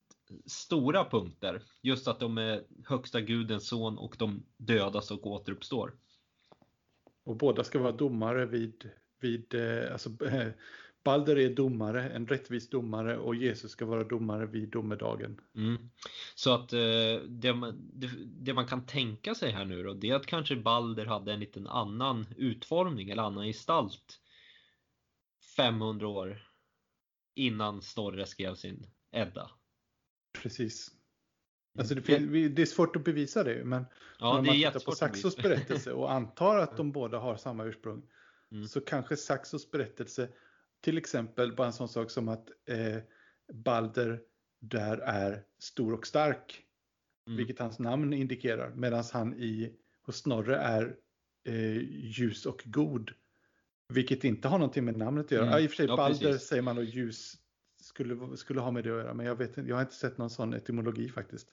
[0.47, 1.63] stora punkter.
[1.83, 5.93] Just att de är högsta gudens son och de dödas och återuppstår.
[7.25, 10.11] Och båda ska vara domare vid, vid eh, alltså,
[11.05, 15.41] Balder är domare, en rättvis domare och Jesus ska vara domare vid domedagen.
[15.57, 15.91] Mm.
[16.35, 20.11] Så att eh, det, man, det, det, man kan tänka sig här nu då, det
[20.11, 24.21] är att kanske Balder hade en liten annan utformning eller annan gestalt
[25.57, 26.43] 500 år
[27.35, 29.51] innan Snorre skrev sin Edda.
[30.43, 30.91] Precis.
[31.79, 33.85] Alltså det, det, är svårt att bevisa det, men
[34.19, 38.03] ja, om man tittar på Saxos berättelse och antar att de båda har samma ursprung,
[38.53, 38.67] mm.
[38.67, 40.29] så kanske Saxos berättelse,
[40.81, 43.03] till exempel bara en sån sak som att eh,
[43.53, 44.21] Balder
[44.61, 46.63] där är stor och stark,
[47.27, 47.37] mm.
[47.37, 50.97] vilket hans namn indikerar, medan han i, hos Snorre är
[51.49, 53.11] eh, ljus och god.
[53.89, 55.43] Vilket inte har någonting med namnet att göra.
[55.43, 55.53] Mm.
[55.53, 56.49] Ja, I och för sig, ja, Balder precis.
[56.49, 57.37] säger man och ljus
[57.81, 59.15] skulle, skulle ha med det att göra.
[59.15, 61.49] Men jag, vet, jag har inte sett någon sån etymologi faktiskt.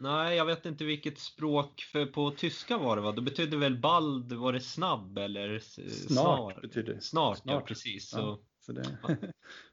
[0.00, 3.12] Nej, jag vet inte vilket språk, för på tyska var det va?
[3.12, 6.52] Då betydde väl bald, var det snabb eller snart?
[6.52, 6.60] Snar?
[6.62, 6.98] Betyder.
[7.00, 8.08] Snart, snart, ja precis.
[8.08, 8.98] Så, så det...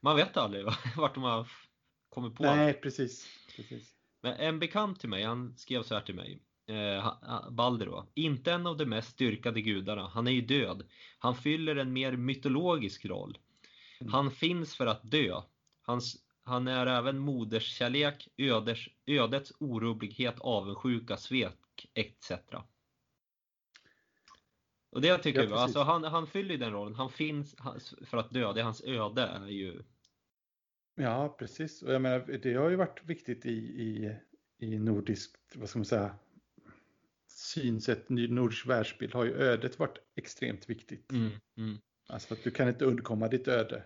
[0.01, 0.65] man vet aldrig
[0.97, 1.51] vart de har
[2.09, 2.43] kommit på.
[2.43, 3.27] Nej, precis.
[3.55, 3.93] precis.
[4.21, 6.41] Men en bekant till mig, han skrev så här till mig.
[6.67, 7.13] Eh,
[7.51, 8.07] Balder då.
[8.13, 10.07] Inte en av de mest styrkade gudarna.
[10.07, 10.83] Han är ju död.
[11.19, 13.37] Han fyller en mer mytologisk roll.
[14.01, 14.13] Mm.
[14.13, 15.41] Han finns för att dö.
[15.81, 22.31] Hans, han är även moderskärlek, öders, ödets orubblighet, avundsjuka, svek etc.
[24.89, 26.95] Och det jag tycker ja, alltså han, han fyller den rollen.
[26.95, 27.55] Han finns
[28.05, 28.53] för att dö.
[28.53, 29.83] Det är hans öde är ju...
[30.95, 31.81] Ja, precis.
[31.81, 34.15] Och jag menar, det har ju varit viktigt i, i,
[34.57, 36.15] i nordiskt, vad ska man säga,
[37.55, 41.11] synsätt, nordisk världsbild har ju ödet varit extremt viktigt.
[41.11, 41.77] Mm, mm.
[42.07, 43.83] Alltså att du kan inte undkomma ditt öde.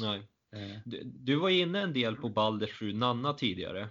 [0.00, 0.22] Nej.
[0.52, 0.78] Eh.
[0.84, 3.88] Du, du, var inne en del på Balders fru Nanna tidigare.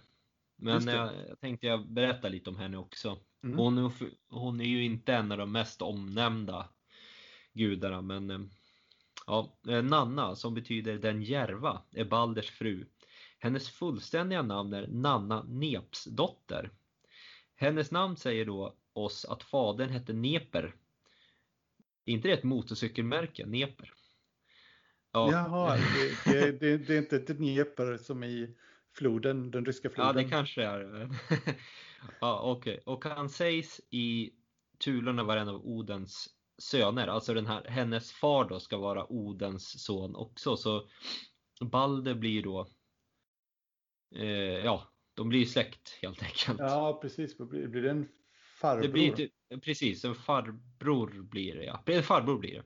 [0.56, 3.20] Men jag, jag, tänkte jag berätta lite om henne också.
[3.44, 3.58] Mm.
[3.58, 3.92] Hon,
[4.30, 6.70] hon är ju inte en av de mest omnämnda
[7.54, 8.39] gudarna men eh,
[9.28, 12.86] ja, eh, Nanna som betyder den järva är Balders fru.
[13.39, 16.72] Hennes fullständiga namn är Nanna Nepsdotter.
[17.56, 20.76] Hennes namn säger då oss att fadern hette Neper.
[22.06, 23.94] inte det ett motorcykelmärke, Neper?
[25.12, 25.32] Ja.
[25.32, 25.78] Jaha,
[26.26, 28.56] det, det, det, det är inte ett Dnepr som i
[28.94, 30.16] floden, den ryska floden?
[30.16, 31.10] Ja, det kanske är.
[32.20, 32.52] ja.
[32.52, 32.80] Okay.
[32.86, 34.32] Och han sägs i
[34.78, 37.08] Tulorna vara en av Odens söner.
[37.08, 40.58] Alltså den här, hennes far då ska vara Odens son också.
[40.58, 40.88] Så
[41.62, 42.68] Balder blir då,
[44.16, 44.26] eh,
[44.66, 44.84] ja,
[45.14, 46.60] de blir släkt helt enkelt.
[46.60, 47.38] Ja, precis.
[47.38, 48.08] Blir det en
[48.60, 48.82] farbror?
[48.82, 49.30] Det blir
[49.63, 51.84] precis, en farbror blir det ja.
[51.86, 52.63] En farbror blir det.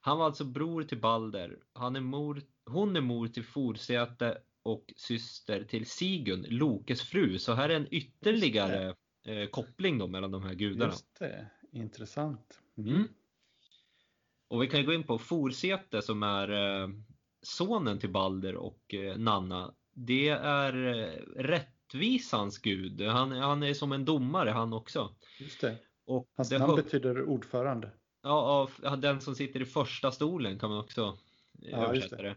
[0.00, 1.58] Han var alltså bror till Balder.
[1.72, 7.38] Han är mor, hon är mor till Forsäte och syster till Sigun, Lokes fru.
[7.38, 8.94] Så här är en ytterligare
[9.26, 10.92] eh, koppling då mellan de här gudarna.
[10.92, 12.60] Just det, intressant.
[12.76, 12.94] Mm.
[12.94, 13.08] Mm.
[14.48, 16.88] Och vi kan gå in på Forsäte som är eh,
[17.42, 19.74] sonen till Balder och eh, Nanna.
[19.94, 21.44] Det är eh,
[21.92, 23.00] rättvisans gud.
[23.00, 25.14] Han, han är som en domare han också.
[25.38, 25.78] Just det.
[26.06, 27.90] Och Hans namn betyder ordförande.
[28.22, 31.18] Ja, den som sitter i första stolen kan man också
[31.58, 32.22] ja, översätta det.
[32.22, 32.36] det.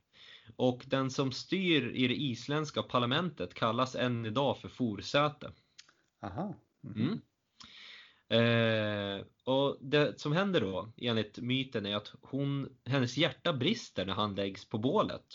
[0.55, 5.51] Och den som styr i det isländska parlamentet kallas än idag för forsäte.
[6.21, 6.55] Aha.
[6.83, 6.97] Mm.
[6.97, 7.19] Mm.
[8.29, 14.13] Eh, och det som händer då enligt myten är att hon, hennes hjärta brister när
[14.13, 15.25] han läggs på bålet.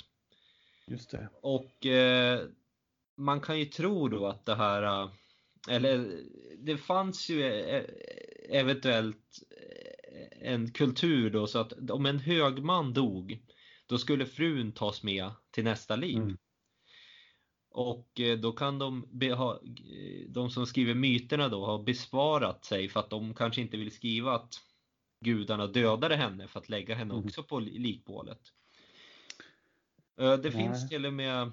[0.86, 1.28] Just det.
[1.42, 2.46] Och eh,
[3.20, 5.10] man kan ju tro då att det här,
[5.68, 6.22] eller
[6.58, 7.44] det fanns ju
[8.48, 9.38] eventuellt
[10.40, 13.42] en kultur då så att om en högman dog
[13.86, 16.16] då skulle frun tas med till nästa liv.
[16.16, 16.36] Mm.
[17.70, 19.60] Och då kan de, ha,
[20.28, 24.34] de som skriver myterna då ha besparat sig för att de kanske inte vill skriva
[24.34, 24.54] att
[25.24, 27.26] gudarna dödade henne för att lägga henne mm.
[27.26, 28.40] också på likbålet.
[30.16, 30.52] Det Nej.
[30.52, 31.52] finns till och med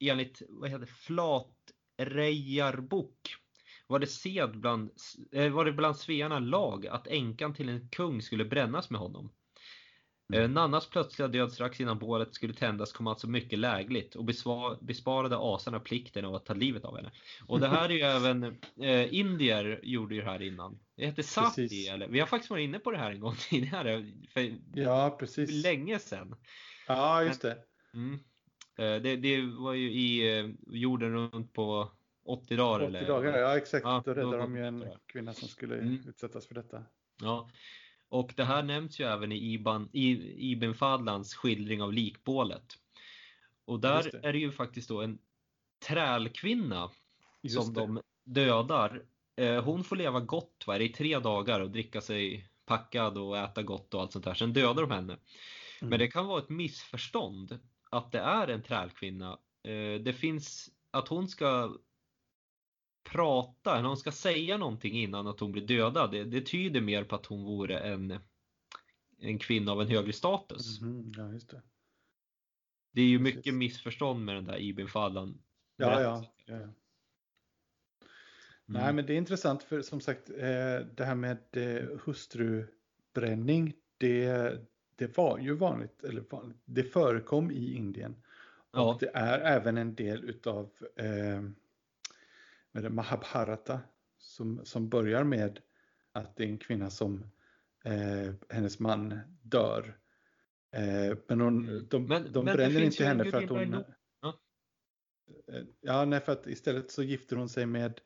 [0.00, 3.34] enligt vad heter Flatrejarbok
[3.86, 4.90] var det sed bland,
[5.32, 9.32] eh, var det bland svearna lag att änkan till en kung skulle brännas med honom.
[10.32, 14.24] Eh, Nannas plötsliga död strax innan bålet skulle tändas kom alltså mycket lägligt och
[14.80, 17.10] besparade asarna plikten av att ta livet av henne.
[17.46, 18.42] Och det här är ju även
[18.80, 20.78] eh, indier gjorde ju det här innan.
[20.96, 21.90] Det heter sati Precis.
[21.90, 25.64] eller vi har faktiskt varit inne på det här en gång tidigare för Ja, precis.
[25.64, 26.34] länge sedan.
[26.86, 27.58] Ja, just det.
[27.94, 28.18] Mm.
[28.76, 31.90] Eh, det, det var ju i eh, jorden runt på
[32.24, 33.08] 80 dagar 80 eller?
[33.08, 33.84] dagar, ja exakt.
[33.84, 36.02] Ja, Då räddade de ju en kvinna som skulle Mm.
[36.08, 36.84] utsättas för detta.
[37.20, 37.50] Ja.
[38.08, 42.64] Och det här nämns ju även i Ibn, i, Ibn Fadlans skildring av likbålet.
[43.64, 44.28] Och där det.
[44.28, 45.18] är det ju faktiskt då en
[45.86, 46.90] trälkvinna
[47.42, 47.80] Just som det.
[47.80, 49.02] de dödar.
[49.36, 53.62] Eh, hon får leva gott va, i tre dagar och dricka sig packad och äta
[53.62, 54.34] gott och allt sånt där.
[54.34, 55.16] Sen dödar de henne.
[55.80, 55.98] Men Mm.
[55.98, 57.58] det kan vara ett missförstånd
[57.90, 59.38] att det är en trälkvinna.
[59.62, 61.78] Eh, Det finns att hon ska
[63.10, 66.10] prata, eller hon ska säga någonting innan att hon blir dödad.
[66.10, 68.18] Det, det tyder mer på att hon vore en,
[69.18, 70.80] en kvinna av en högre status.
[70.80, 71.62] Mhm, Ja, just det.
[72.92, 73.36] Det är ju Precis.
[73.36, 75.42] mycket missförstånd med den där Ibn Fadlan.
[75.76, 76.24] Ja, ja.
[76.46, 76.68] ja, ja.
[78.66, 78.96] Nej, Mm.
[78.96, 80.36] men det är intressant för som sagt, eh,
[80.96, 84.60] det här med eh, hustrubränning, det,
[85.00, 88.16] det var ju vanligt, eller vanligt, det förekom i Indien.
[88.72, 88.94] Ja.
[88.94, 91.40] Och det är även en del utav eh,
[92.72, 93.80] med det Mahabharata
[94.18, 95.60] som, som börjar med
[96.12, 97.24] att det är en kvinna som
[97.84, 99.98] eh, hennes man dör.
[100.76, 101.86] Eh, men hon, Mm.
[101.90, 103.84] de, Men- de men bränner inte henne för att hon...
[104.22, 104.40] Ja.
[105.52, 108.00] Eh, Ja, nej, för att istället så gifter hon sig med,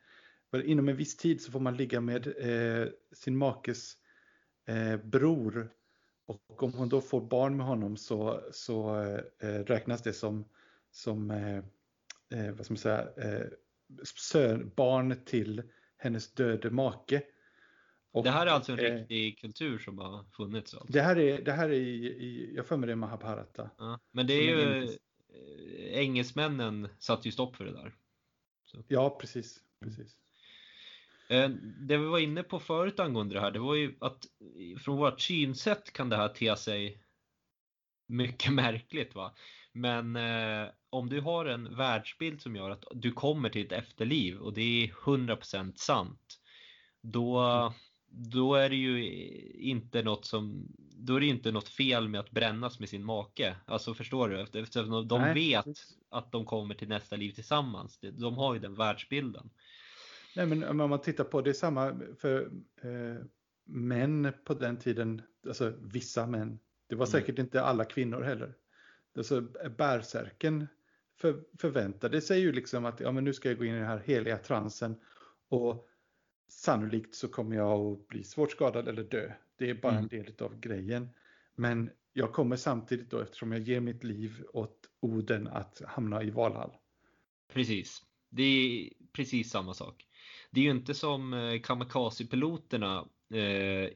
[0.64, 3.92] inom en viss tid så får man ligga med eh, sin makes
[4.66, 5.70] eh, bror.
[6.26, 9.00] Och om hon då får barn med honom så, så
[9.40, 10.44] eh, räknas det som,
[10.90, 11.56] som eh,
[12.40, 13.46] eh, vad ska man säga, eh,
[14.04, 15.62] sön, barn till
[15.96, 17.22] hennes döde make.
[18.12, 20.74] Och, Det här är alltså en eh, riktig kultur som har funnits.
[20.74, 20.92] Alltså.
[20.92, 23.70] Det här är, det här är i, i jag för mig det är Mahabharata.
[23.78, 24.00] Ja.
[24.12, 27.94] Men det är ju eh, engelsmännen satte ju stopp för det där.
[28.88, 29.60] Ja, precis.
[29.80, 30.16] precis.
[31.28, 31.48] Eh,
[31.88, 34.24] Det vi var inne på förut angående det här, det var ju att
[34.84, 37.02] från vårt synsätt kan det här te sig
[38.08, 39.34] mycket märkligt va.
[39.72, 44.38] Men eh, om du har en världsbild som gör att du kommer till ett efterliv
[44.38, 46.40] och det är 100% sant.
[47.02, 47.72] Då,
[48.08, 49.10] då är det ju
[49.54, 53.56] inte något som, då är det inte något fel med att brännas med sin make.
[53.66, 54.40] Alltså förstår du?
[54.40, 55.66] Efter- Eftersom de Nej, vet
[56.10, 57.98] att de kommer till nästa liv tillsammans.
[57.98, 59.50] De- De har ju den världsbilden.
[60.36, 62.50] Nej, men om man tittar på det är samma för
[62.82, 63.24] eh,
[63.64, 66.58] män på den tiden, alltså vissa män.
[66.86, 67.10] Det var Mm.
[67.10, 68.54] säkert inte alla kvinnor heller.
[69.16, 69.40] Alltså
[69.78, 70.66] bärsärken
[71.16, 73.86] för, förväntade sig ju liksom att ja, men nu ska jag gå in i den
[73.86, 74.96] här heliga transen
[75.48, 75.88] och
[76.48, 79.32] sannolikt så kommer jag att bli svårt skadad eller dö.
[79.56, 80.02] Det är bara Mm.
[80.02, 81.08] en del av grejen.
[81.54, 86.30] Men jag kommer samtidigt då eftersom jag ger mitt liv åt Oden att hamna i
[86.30, 86.70] Valhall.
[87.52, 88.02] Precis.
[88.30, 90.06] Det är precis samma sak.
[90.54, 93.40] Det är ju inte som eh, kamikaze-piloterna eh,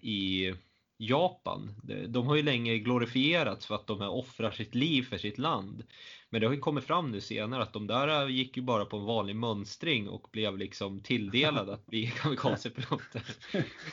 [0.03, 0.55] i
[1.01, 1.75] Japan.
[2.09, 5.85] De- har ju länge glorifierats för att de här offrar sitt liv för sitt land.
[6.31, 8.97] Men det har ju kommit fram nu senare att de där gick ju bara på
[8.97, 13.23] en vanlig mönstring och blev liksom tilldelade att bli kamikaze-piloter.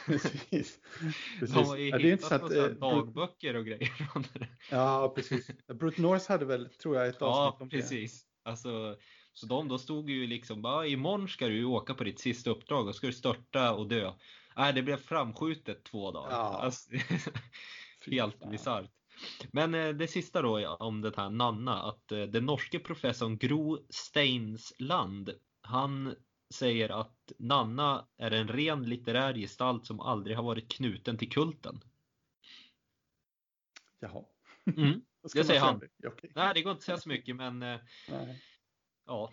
[0.05, 0.79] precis.
[1.39, 1.55] precis.
[1.55, 3.91] De har ju Ja, det är hittat eh, Brute- dagböcker och grejer
[4.39, 4.47] det.
[4.71, 5.51] Ja, precis.
[5.67, 7.77] Brute North hade väl, tror jag, ett avsnitt Ja, om det.
[7.77, 8.25] precis.
[8.43, 8.95] Alltså,
[9.35, 12.87] så de då stod ju liksom bara imorgon ska du åka på ditt sista uppdrag
[12.87, 14.13] och ska du störta och dö.
[14.57, 16.31] Nej, det blev framskjutet två dagar.
[16.31, 16.59] Ja.
[16.61, 16.89] Alltså,
[18.11, 18.91] helt bisarrt.
[19.51, 23.85] Men eh, det sista då om den här Nanna, att eh, den norske professorn Gro
[23.89, 25.29] Steinsland,
[25.61, 26.15] han
[26.53, 31.81] säger att Nanna är en ren litterär gestalt som aldrig har varit knuten till kulten.
[33.99, 34.23] Jaha.
[34.77, 35.01] Mm.
[35.33, 35.79] Det säger han.
[35.79, 36.07] det?
[36.07, 36.31] Okej.
[36.35, 38.41] Nej, det går inte att säga så mycket, men eh, Nej.
[39.05, 39.31] Ja.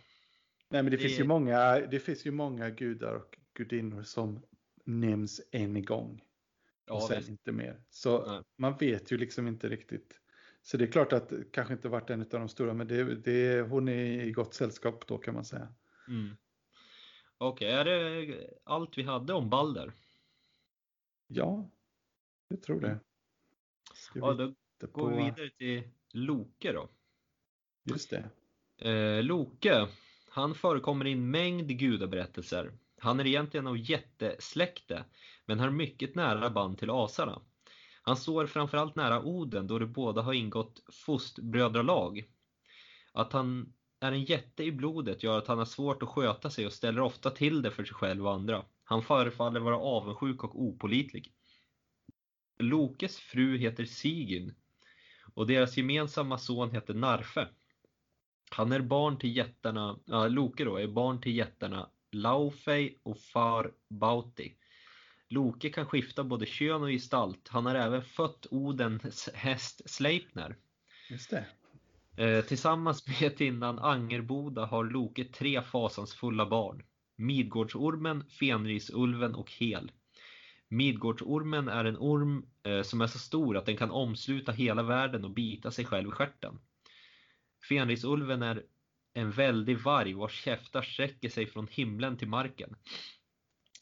[0.68, 4.42] Nej, men det, Det- finns ju många, det finns ju många gudar och gudinnor som
[4.85, 6.22] nämns en gång.
[6.90, 7.28] och Ja, sen visst.
[7.30, 7.82] inte mer.
[7.90, 8.42] Så Nej.
[8.56, 10.18] man vet ju liksom inte riktigt.
[10.62, 13.14] Så det är klart att det kanske inte varit en av de stora, men det,
[13.14, 15.74] det, hon är i gott sällskap då kan man säga.
[16.08, 16.37] Mm.
[17.38, 19.92] Okej, är det allt vi hade om Balder?
[21.26, 21.70] Ja,
[22.49, 23.01] jag tror det.
[23.94, 26.88] Ska Ja, vi då titta går vi på- vidare till Loke då.
[27.84, 28.30] Just det.
[28.85, 29.89] Eh, Loke,
[30.30, 32.72] han förekommer i en mängd gudaberättelser.
[32.99, 35.05] Han är egentligen av jättesläkte,
[35.47, 37.43] men har mycket nära band till asarna.
[38.03, 42.24] Han står framförallt nära Oden då de båda har ingått fostbrödralag.
[43.12, 46.66] Att han är en jätte i blodet gör att han har svårt att sköta sig
[46.66, 48.64] och ställer ofta till det för sig själv och andra.
[48.85, 51.33] Han förefaller vara avundsjuk och opålitlig.
[52.59, 54.55] Lokes fru heter Sigyn.
[55.35, 57.49] Och deras gemensamma son heter Narfe.
[58.53, 63.72] Han är barn till jättarna, ja, Loke då, är barn till jättarna Laufey och Far
[63.90, 64.55] Bauti.
[65.28, 67.48] Loke kan skifta både kön och gestalt.
[67.48, 70.57] Han har även fött Odens häst Sleipner.
[71.11, 71.46] Just det.
[72.24, 76.82] Eh, tillsammans med tinnan Angerboda har Loke tre fasansfulla barn.
[77.16, 79.92] Midgårdsormen, Fenrisulven och Hel.
[80.68, 85.24] Midgårdsormen är en orm eh, som är så stor att den kan omsluta hela världen
[85.24, 86.59] och bita sig själv i stjärten.
[87.68, 88.62] Fenrisulven är
[89.14, 92.76] en väldig varg vars käftar sträcker sig från himlen till marken.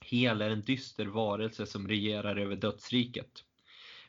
[0.00, 3.44] Hel är en dyster varelse som regerar över dödsriket.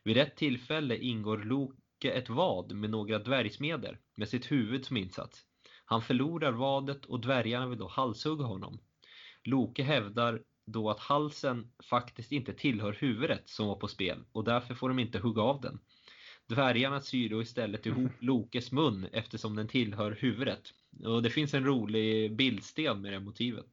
[0.03, 5.45] Vid ett tillfälle ingår Loke ett vad med några dvärgsmeder med sitt huvud som insats.
[5.85, 8.79] Han förlorar vadet och dvärgarna vill då halshugga honom.
[9.43, 14.75] Loke hävdar då att halsen faktiskt inte tillhör huvudet som var på spel och därför
[14.75, 15.79] får de inte hugga av den.
[16.47, 20.73] Dvärgarna syr då istället ihop Lokes mun eftersom den tillhör huvudet.
[21.03, 23.69] Och det finns en rolig bildsten med det motivet.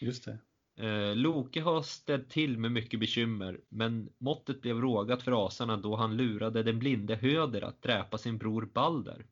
[0.00, 0.38] Just det.
[0.76, 5.96] Eh, Loke har ställt till med mycket bekymmer, men måttet blev rågat för asarna då
[5.96, 9.26] han lurade den blinde Höder att dräpa sin bror Balder.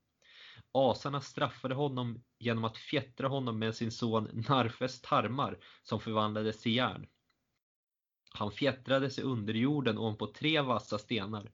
[0.73, 6.77] Asarna straffade honom genom att fjättra honom med sin son Narfes tarmar som förvandlades till
[6.77, 7.07] järn.
[8.35, 11.51] Han fjättrades i underjorden ovanpå tre vassa stenar.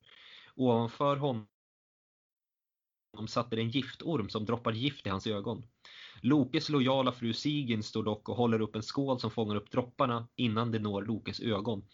[0.59, 1.47] Ovanför honom
[3.27, 5.63] satte det en giftorm som droppar gift i hans ögon.
[6.21, 10.27] Lokes lojala fru Sigyn står dock och håller upp en skål som fångar upp dropparna
[10.35, 11.87] innan det når Lokes ögon.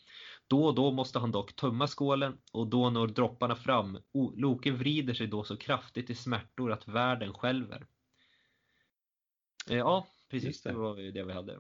[0.48, 3.98] Då och då måste han dock tömma skålen och då når dropparna fram.
[4.36, 7.88] Loke vrider sig då så kraftigt i smärtor att världen skälver.
[9.70, 10.62] Eh, ja, precis.
[10.62, 10.70] Det.
[10.70, 10.78] det.
[10.78, 11.60] var det vi hade.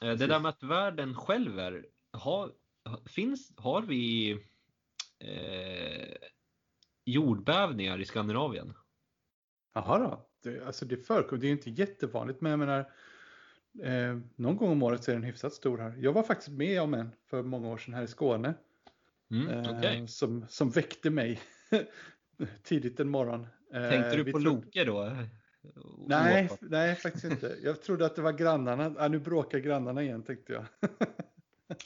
[0.00, 0.20] Precis.
[0.20, 1.86] Det där med att världen skälver.
[2.12, 2.52] Har,
[3.06, 4.38] finns, har vi
[5.22, 6.14] eh,
[7.04, 8.74] jordbävningar i Skandinavien?
[9.74, 10.28] Jaha då.
[10.42, 11.42] Det, alltså det förekommer.
[11.42, 12.92] Det är inte jättevanligt men jag menar
[13.80, 15.94] Eh, någon gång om året så är den hyfsat stor här.
[15.98, 18.54] Jag var faktiskt med om en för många år sedan här i Skåne.
[19.30, 20.06] Mm, eh, okay.
[20.06, 21.40] som, som väckte mig
[22.62, 23.46] tidigt en morgon.
[23.74, 24.44] Eh, Tänkte du på trodde...
[24.44, 25.16] Loke då?
[26.08, 27.56] Nej, nej, faktiskt inte.
[27.62, 28.94] Jag trodde att det var grannarna.
[28.98, 30.64] Ah, nu bråkar grannarna igen tänkte jag.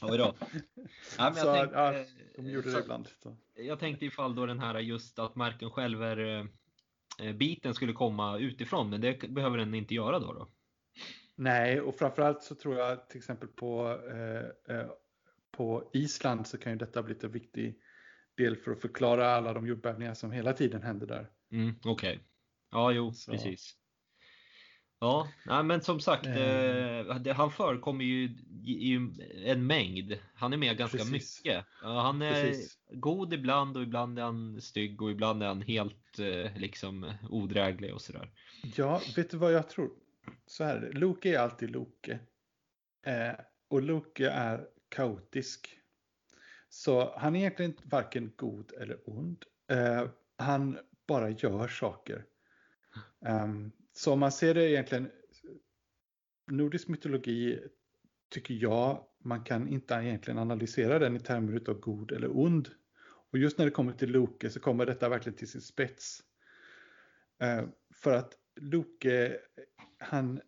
[0.03, 0.35] Oj då.
[1.19, 2.05] Ja, så, tänkte, ja,
[2.37, 3.09] de gjorde så, det ibland.
[3.23, 3.37] Så.
[3.55, 5.99] Jag tänkte ifall då den här just att marken själv
[7.35, 10.33] biten skulle komma utifrån, men det behöver den inte göra då?
[10.33, 10.49] då?
[11.35, 14.87] Nej, och framförallt så tror jag till exempel på, eh, eh,
[15.51, 17.81] på Island så kan ju detta bli en viktig
[18.37, 21.31] del för att förklara alla de jordbävningar som hela tiden händer där.
[21.51, 21.91] Mm, Okej.
[21.93, 22.19] Okay.
[22.71, 23.33] Ja, jo, så.
[23.33, 23.77] precis.
[24.99, 27.27] Ja, nej, men som sagt, mm.
[27.27, 28.25] eh, han förekommer ju
[28.65, 28.95] i, i,
[29.45, 30.19] en mängd.
[30.35, 31.45] Han är med ganska precis.
[31.45, 31.65] mycket.
[31.81, 32.79] han är precis.
[32.91, 37.95] god ibland och ibland är han stygg och ibland är han helt eh, liksom odräglig
[37.95, 38.31] och sådär.
[38.77, 39.91] Ja, vet du vad jag tror?
[40.47, 42.19] så här, Loke är alltid Loke.
[43.07, 43.35] Eh,
[43.69, 45.81] och Loke är kaotisk.
[46.69, 49.45] Så han är egentligen varken god eller ond.
[49.71, 52.25] Eh, han bara gör saker.
[53.21, 55.11] Um, så om man ser det egentligen,
[56.51, 57.61] nordisk mytologi
[58.31, 62.69] tycker jag man kan inte egentligen analysera den i termer av god eller ond.
[63.33, 66.23] Och just när det kommer till Loke så kommer detta verkligen till sin spets.
[67.43, 69.39] Uh, för att Loke,
[69.99, 70.41] han,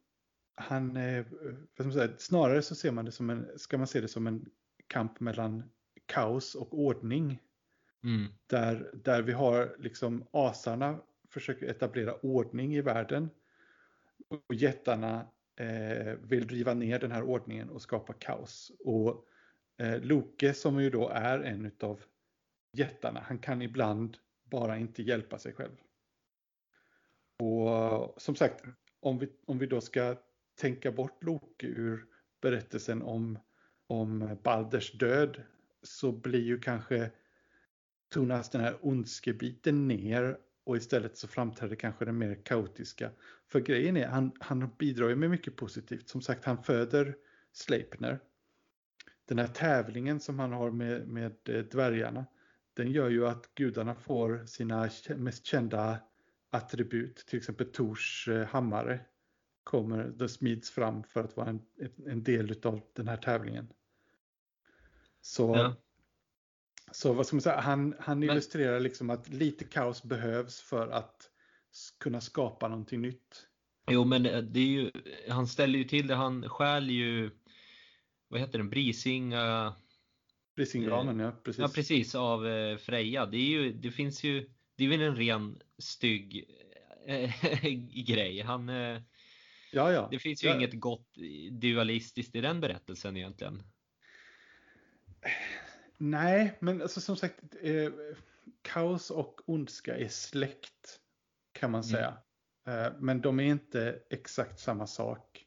[0.55, 1.25] han vad
[1.75, 4.27] ska man säga, snarare så ser man det som en, ska man se det som
[4.27, 4.47] en
[4.87, 5.71] kamp mellan
[6.07, 7.41] kaos och ordning.
[8.05, 8.33] Mm.
[8.47, 13.31] Där, där vi har liksom asarna försöker etablera ordning i världen.
[14.29, 18.73] Och jättarna eh, vill driva ner den här ordningen och skapa kaos.
[18.79, 19.25] Och
[19.79, 22.03] eh, Loke som ju då är en av
[22.73, 25.77] jättarna, han kan ibland bara inte hjälpa sig själv.
[27.43, 28.65] Och som sagt,
[29.01, 30.17] om vi, om vi då ska
[30.61, 32.07] tänka bort Loke ur
[32.41, 33.39] berättelsen om,
[33.87, 35.43] om Balders död
[35.83, 37.11] så blir ju kanske
[38.09, 40.39] tonas den här ondskebiten ner
[40.69, 43.11] och istället så framträder kanske den mer kaotiska.
[43.47, 46.09] För grejen är, han, han bidrar ju med mycket positivt.
[46.09, 47.17] Som sagt, han föder
[47.53, 48.21] Sleipner.
[49.25, 52.27] Den här tävlingen som han har med, med eh, dvärgarna,
[52.75, 55.99] den gör ju att gudarna får sina mest kända
[56.51, 59.01] attribut, till exempel Tors eh, hammare,
[59.65, 61.63] kommer, det smids fram för att vara en,
[62.07, 63.69] en del av den här tävlingen.
[65.21, 65.77] Så, ja
[66.93, 68.31] så vad ska man säga, han, han Men...
[68.31, 71.31] illustrerar liksom att lite kaos behövs för att
[72.01, 73.47] kunna skapa någonting nytt.
[73.91, 74.91] Jo, men det är ju,
[75.29, 77.31] han ställer ju till det, han stjäl ju,
[78.29, 79.75] vad heter den, Brisinga...
[80.57, 81.61] Brisingramen, ja precis.
[81.61, 83.27] Ja precis, av eh, Freja.
[83.27, 86.45] Det, är ju, det finns ju det är väl en ren stygg
[87.07, 87.31] äh,
[88.07, 88.41] grej.
[88.41, 89.01] Han, äh,
[89.73, 90.09] ja, ja.
[90.11, 90.57] Det finns ju ja.
[90.57, 91.09] inget gott
[91.51, 93.63] dualistiskt i den berättelsen egentligen.
[95.99, 97.93] Nej, men alltså, som sagt, eh,
[98.63, 101.01] kaos och ondska är släkt
[101.53, 102.19] kan man säga.
[102.67, 102.85] Mm.
[102.85, 105.45] Eh, men de är inte exakt samma sak.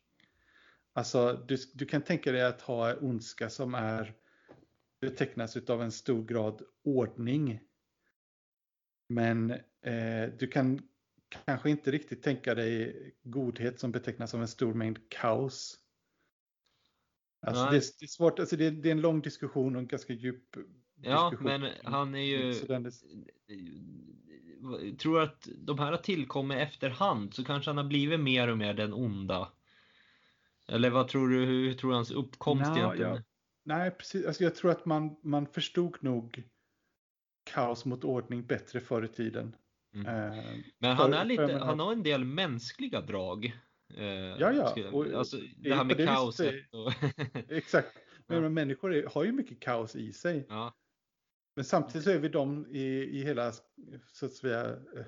[0.94, 4.14] Alltså, du, du kan tänka dig att ha ondska som är
[5.02, 7.60] betecknas av en stor grad ordning.
[9.10, 10.82] Men eh, du kan
[11.46, 15.78] kanske inte riktigt tänka dig godhet som betecknas av en stor mängd kaos.
[17.42, 19.82] Alltså det, är, det, är, svårt, alltså det är, det är, en lång diskussion och
[19.82, 20.56] en ganska djup
[21.02, 21.62] Ja, diskussion.
[21.62, 22.54] men han är ju...
[24.98, 28.74] Tror att de här har tillkommit efterhand så kanske han har blivit mer och mer
[28.74, 29.52] den onda.
[30.68, 33.16] Eller vad tror du, hur tror du hans uppkomst Nå, egentligen?
[33.16, 33.22] Ja.
[33.64, 34.26] Nej, precis.
[34.26, 36.44] Alltså jag tror att man, man förstod nog
[37.44, 39.56] kaos mot ordning bättre förr i tiden.
[39.94, 40.06] Mm.
[40.08, 40.44] Eh,
[40.78, 43.60] men han, är lite, han har en del mänskliga drag.
[43.98, 44.06] Eh,
[44.40, 44.90] ja, ja.
[44.92, 46.56] Och, alltså, det här med det kaoset.
[46.72, 46.94] Och...
[47.52, 47.98] exakt.
[48.28, 48.50] Men ja.
[48.50, 50.46] människor är, har ju mycket kaos i sig.
[50.50, 50.74] Ja.
[51.56, 52.86] Men samtidigt så är vi de i,
[53.20, 53.52] i hela
[54.12, 55.06] så att säga, eh,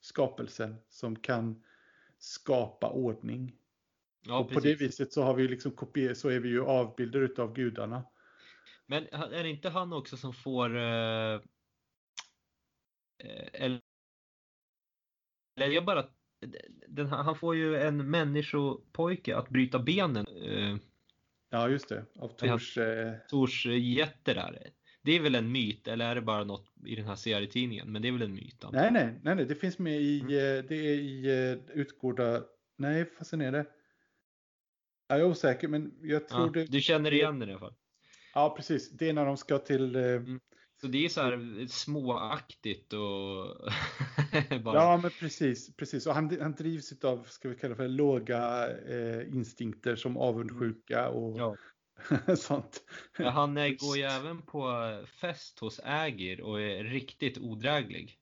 [0.00, 1.64] skapelsen som kan
[2.18, 3.56] skapa ordning.
[4.26, 4.62] Ja, och precis.
[4.62, 8.04] på det viset så har vi liksom kopier, så är vi ju avbilder utav gudarna.
[8.86, 11.40] Men är det inte han också som får eh,
[13.52, 13.80] eller
[15.54, 16.10] jag bara
[16.88, 20.26] den, han får ju en människopojke att bryta benen.
[20.26, 20.76] Eh,
[21.50, 22.04] ja, just det.
[22.18, 22.78] Av Tors...
[22.78, 23.12] Eh...
[23.28, 24.70] Tors jätte där.
[25.02, 27.92] Det är väl en myt, eller är det bara något i den här serietidningen?
[27.92, 28.64] Men det är väl en myt?
[28.72, 30.32] Nej, nej, nej, nej, det finns med i, mm.
[30.32, 32.42] Eh, det är i utgårda,
[32.76, 33.66] nej, fasen är det?
[35.08, 36.64] Jag är osäker, men jag tror ja, det.
[36.64, 37.74] Du känner igen det i alla fall?
[38.34, 38.90] Ja, precis.
[38.90, 39.96] Det är när de ska till...
[39.96, 40.40] Mm.
[40.80, 43.70] Så det är så här småaktigt och...
[44.64, 44.74] bara...
[44.74, 45.76] Ja, men precis.
[45.76, 46.06] precis.
[46.06, 51.38] Och han, han drivs av, ska vi kalla för, låga eh, instinkter som avundsjuka och
[51.38, 51.56] ja.
[52.36, 52.82] sånt.
[53.18, 54.64] Ja, han går ju även på
[55.20, 58.18] fest hos Ägir och är riktigt odräglig.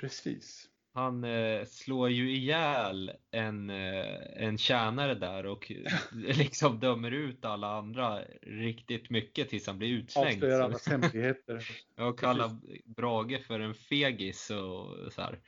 [0.00, 0.69] Precis.
[0.92, 5.72] Han eh, slår ju ihjäl en, eh, en tjänare där och
[6.12, 10.28] liksom dömer ut alla andra riktigt mycket tills han blir utslängd.
[10.28, 11.68] Avslöjar allas hemligheter.
[11.96, 12.50] och kallar
[12.84, 15.38] Brage för en fegis och så här.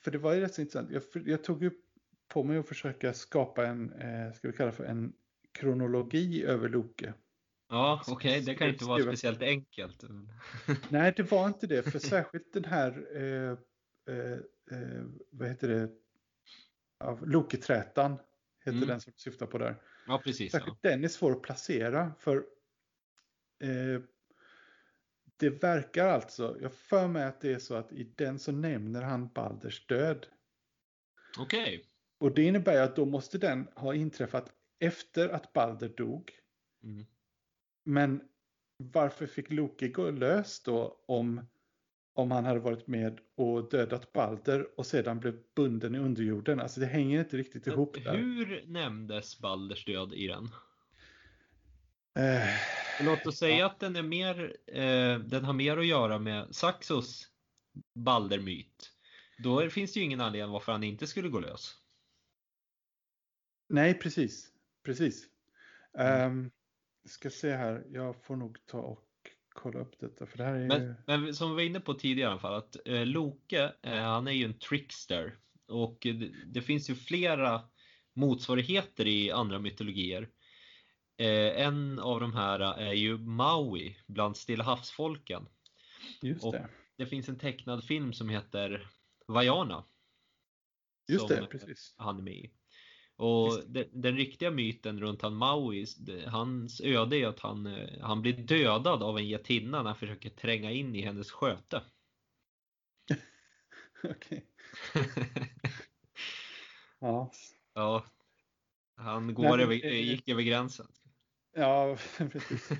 [0.00, 0.90] För det var ju rätt så intressant.
[0.90, 1.70] Jag, jag tog ju
[2.28, 5.12] på mig att försöka skapa en, eh, ska vi kalla för en
[5.52, 7.14] kronologi över Loke.
[7.68, 8.40] Ja, okej, okay.
[8.40, 10.04] det kan inte vara speciellt enkelt.
[10.88, 13.58] Nej, det var inte det, för särskilt den här eh,
[14.08, 14.32] eh,
[14.78, 15.90] eh, vad heter det,
[16.98, 18.18] av Loketrätan
[18.58, 18.88] heter mm.
[18.88, 19.76] den som du syftar på där.
[20.06, 20.52] Ja, precis.
[20.52, 20.90] Särskilt ja.
[20.90, 22.36] den är svår att placera för
[23.62, 24.02] eh,
[25.36, 29.02] det verkar alltså, jag för mig att det är så att i den så nämner
[29.02, 30.26] han Balders död.
[31.38, 31.62] Okej.
[31.62, 31.84] Okay.
[32.18, 36.32] Och det innebär att då måste den ha inträffat efter att Balder dog.
[36.82, 37.06] Mm.
[37.84, 38.28] Men
[38.76, 41.46] varför fick Loke gå lös då om
[42.14, 46.60] om han hade varit med och dödat Balder och sedan blev bunden i underjorden.
[46.60, 48.04] Alltså det hänger inte riktigt ihop.
[48.04, 48.16] Där.
[48.16, 50.48] Hur nämndes Balders död i den?
[52.18, 52.48] Eh,
[53.00, 53.66] Låt oss säga ja.
[53.66, 57.28] att den är mer, eh, den har mer att göra med Saxos
[57.94, 58.90] Balder-myt.
[59.38, 61.74] Då finns det ju ingen anledning varför han inte skulle gå lös.
[63.68, 64.50] Nej, precis.
[64.82, 65.26] Precis.
[65.98, 66.32] Mm.
[66.32, 66.50] Um,
[67.04, 69.04] ska se här, jag får nog ta och
[69.54, 70.26] kolla upp detta.
[70.26, 72.54] För det här är men, men som vi var inne på tidigare i alla fall,
[72.54, 75.38] att eh, Loke, eh, han är ju en trickster.
[75.68, 77.62] Och det, det, finns ju flera
[78.14, 80.28] motsvarigheter i andra mytologier.
[81.16, 85.46] Eh, en av de här är ju Maui bland Stilla havsfolken.
[86.22, 86.48] Just det.
[86.48, 86.54] Och
[86.96, 88.90] det finns en tecknad film som heter
[89.26, 89.84] Vajana.
[91.08, 91.94] Just det, precis.
[91.96, 92.52] Han är med i.
[93.16, 95.86] Och den, den, riktiga myten runt han Maui,
[96.26, 100.30] hans öde är att han, eh, han blir dödad av en getinna när han försöker
[100.30, 101.82] tränga in i hennes sköte.
[104.04, 104.46] Okej.
[106.98, 107.30] ja.
[107.74, 108.04] Ja.
[108.96, 110.86] Han går Nej, över, gick över gränsen.
[111.54, 112.70] Ja, precis.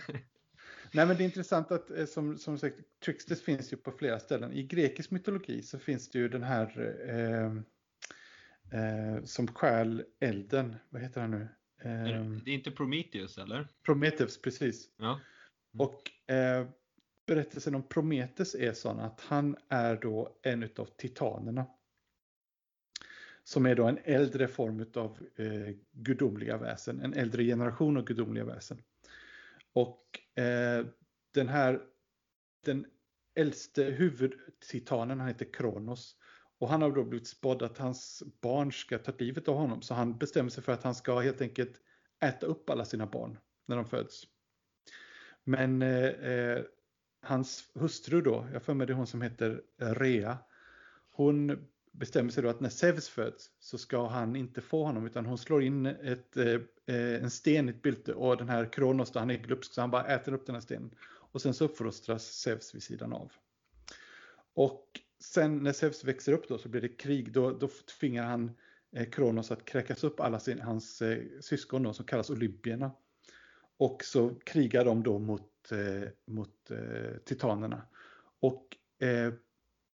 [0.93, 4.20] Nej men det är intressant att eh, som, som sagt, Tricksters finns ju på flera
[4.20, 4.53] ställen.
[4.53, 7.62] I grekisk mytologi så finns det ju den här eh,
[8.75, 10.77] eh, som stjäl elden.
[10.89, 11.49] Vad heter han nu?
[11.83, 13.68] Eh, det är inte Prometheus eller?
[13.83, 14.91] Prometheus, precis.
[14.97, 15.20] Ja.
[15.75, 15.87] Mm.
[15.87, 16.66] Och eh,
[17.27, 21.66] berättelsen om Prometheus är sån att han är då en utav titanerna.
[23.45, 28.45] Som är då en äldre form av eh, gudomliga väsen, en äldre generation av gudomliga
[28.45, 28.83] väsen.
[29.72, 30.87] Och eh,
[31.35, 31.83] den här,
[32.64, 32.87] den
[33.35, 36.16] äldste huvudtitanen, han heter Kronos.
[36.65, 39.83] Och han har då blivit spådd att hans barn ska ta livet av honom.
[39.83, 41.81] Så han bestämmer sig för att han ska helt enkelt
[42.21, 44.27] äta upp alla sina barn när de föds.
[45.45, 46.62] Men eh, eh
[47.23, 50.39] hans hustru då, jag för mig det är hon som heter Rea,
[51.11, 55.27] hon bestämmer sig då att när Zeus föds så ska han inte få honom utan
[55.27, 59.11] hon slår in ett, eh, eh en sten i ett bylte och den här Kronos
[59.11, 60.95] då, han är glupsk så han bara äter upp den här stenen.
[61.05, 63.33] Och sen så uppfostras Zeus vid sidan av.
[64.55, 65.01] Och
[65.33, 67.68] sen när Zeus växer upp då så blir det krig, då, då
[68.01, 68.51] tvingar han
[68.93, 72.93] eh, Kronos att kräkas upp alla sin, hans eh, syskon då, som kallas Olympierna.
[73.77, 77.83] Och så krigar de då mot, eh, mot eh, titanerna.
[78.41, 79.35] Och eh,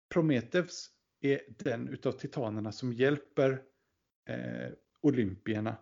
[0.10, 0.90] Prometheus
[1.22, 3.62] är den utav titanerna som hjälper
[4.26, 4.72] eh,
[5.02, 5.78] Olympierna.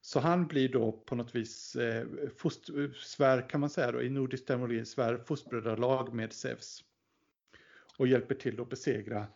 [0.00, 2.06] Så han blir då på något vis eh,
[3.02, 6.84] svär kan man säga då, i nordisk terminologi svär fostbrödralag med Zeus.
[7.98, 9.26] Och hjälper till att besegra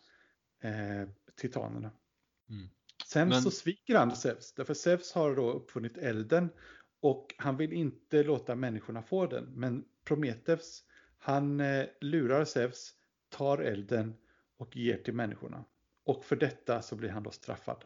[0.63, 1.91] eh, titanerna.
[2.51, 2.69] Mm.
[3.07, 3.43] Sen Men...
[3.43, 6.49] så sviker han Zeus, därför Zeus har då uppfunnit elden
[7.01, 9.45] och han vill inte låta människorna få den.
[9.45, 10.85] Men Prometheus,
[11.19, 12.95] han eh, lurar Zeus,
[13.29, 14.15] tar elden
[14.57, 15.65] och ger till människorna.
[16.05, 17.85] Och för detta så blir han då straffad.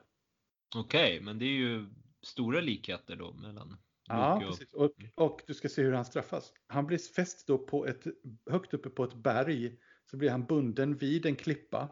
[0.77, 1.87] Okej, okay, men det är ju
[2.23, 3.77] stora likheter då mellan
[4.11, 4.43] Ja, och...
[4.43, 4.73] precis.
[4.73, 6.53] Och, och, du ska se hur han straffas.
[6.67, 8.07] Han blir fäst då på ett,
[8.51, 9.79] högt uppe på ett berg.
[10.11, 11.89] Så blir han bunden vid en klippa.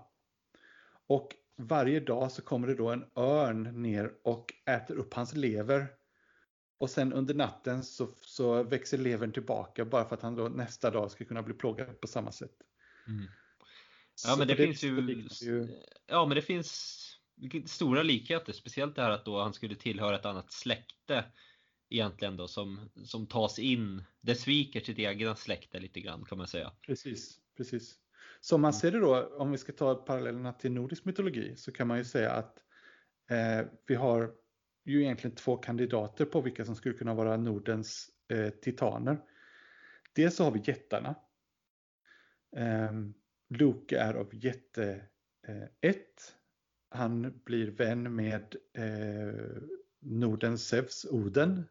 [1.06, 5.86] Och varje dag så kommer det då en örn ner och äter upp hans lever.
[6.78, 10.90] Och sen under natten så, så växer levern tillbaka bara för att han då nästa
[10.90, 12.54] dag ska kunna bli plågad på samma sätt.
[13.06, 13.26] Mm.
[14.26, 15.68] Ja men det, det finns ju, ju,
[16.06, 16.98] Ja men det finns
[17.66, 18.52] stora likheter.
[18.52, 21.24] Speciellt det här att då han skulle tillhöra ett annat släkte
[21.88, 24.04] egentligen då som, som tas in.
[24.20, 26.72] Det sviker sitt egna släkte lite grann kan man säga.
[26.86, 27.98] Precis, precis.
[28.40, 31.86] Som man ser det då, om vi ska ta parallellerna till nordisk mytologi, så kan
[31.88, 32.58] man ju säga att
[33.30, 34.34] eh, vi har
[34.84, 39.18] ju egentligen två kandidater på vilka som skulle kunna vara Nordens eh, titaner.
[40.14, 41.14] Dels så har vi jättarna.
[42.56, 42.92] Eh,
[43.48, 45.02] Loke är av jätte
[45.80, 45.96] 1.
[45.96, 46.00] Eh,
[46.90, 49.62] han blir vän med eh,
[50.00, 51.64] Nordens Zeus, Oden,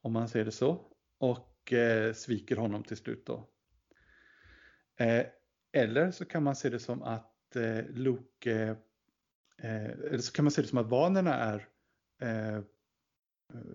[0.00, 3.48] om man säger det så, och eh, sviker honom till slut då.
[4.96, 5.26] Eh,
[5.72, 8.76] eller så kan man se det som att eh, Loke,
[9.58, 11.68] eh, eller så kan man se det som att vanerna är
[12.22, 12.62] eh,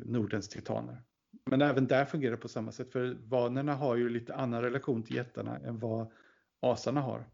[0.06, 1.04] Nordens titaner.
[1.46, 5.04] Men även där fungerar det på samma sätt, för vanerna har ju lite annan relation
[5.04, 6.12] till jättarna än vad
[6.60, 7.30] asarna har.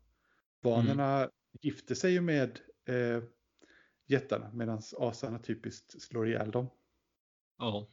[0.62, 1.30] Vanerna mm.
[1.62, 3.24] gifter sig ju med eh,
[4.08, 6.68] jättarna medan asarna typiskt slår ihjäl dem.
[7.58, 7.90] Ja,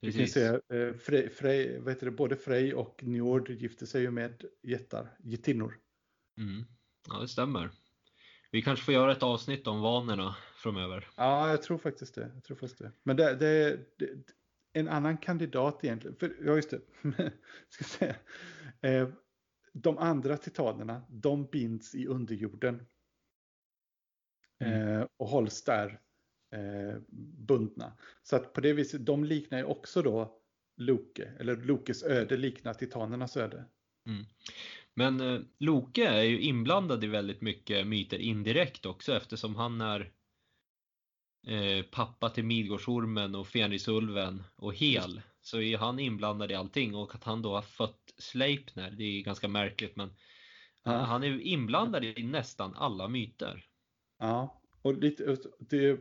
[0.00, 0.36] precis.
[0.36, 4.02] Vi kan se eh, Frej, Frej, vad heter det, både Frej och Njord gifter sig
[4.02, 5.80] ju med jättar, gettinnor.
[6.38, 6.64] Mm.
[7.08, 7.70] Ja, det stämmer.
[8.50, 11.08] Vi kanske får göra ett avsnitt om vanorna framöver.
[11.16, 12.30] Ja, jag tror faktiskt det.
[12.34, 12.92] Jag tror faktiskt det.
[13.02, 14.08] Men det, det, det
[14.72, 16.16] en annan kandidat egentligen.
[16.16, 16.80] För, ja, just det.
[17.68, 18.16] Ska säga.
[18.80, 19.08] Eh,
[19.72, 22.86] de andra titanerna, de binds i underjorden.
[24.58, 24.98] Mm.
[24.98, 26.00] Eh, och hålls där
[26.50, 27.00] eh,
[27.46, 27.98] bundna.
[28.22, 30.40] Så att på det viset, de liknar ju också då
[30.76, 33.64] Loke, eller Lokes öde liknar titanernas öde.
[34.06, 34.24] Mm.
[34.94, 40.12] Men eh, Loke är ju inblandad i väldigt mycket myter indirekt också eftersom han är
[41.46, 45.20] eh, pappa till Midgårdsormen och Fenrisulven och Hel.
[45.40, 49.22] Så är han inblandad i allting och att han då har fött Sleipner, det är
[49.22, 50.10] ganska märkligt men
[50.82, 50.92] ja.
[50.92, 53.64] han är inblandad i nästan alla myter.
[54.18, 56.00] Ja, och lite, det,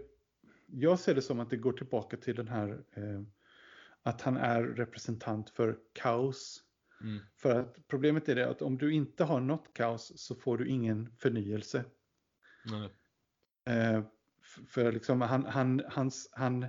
[0.68, 3.22] jag ser det som att det går tillbaka till den här eh,
[4.04, 6.64] att han är representant för kaos.
[7.02, 7.20] Mm.
[7.36, 10.68] För att problemet är det att om du inte har något kaos så får du
[10.68, 11.86] ingen förnyelse.
[13.70, 14.04] Eh,
[14.68, 16.66] för liksom han, han, hans, han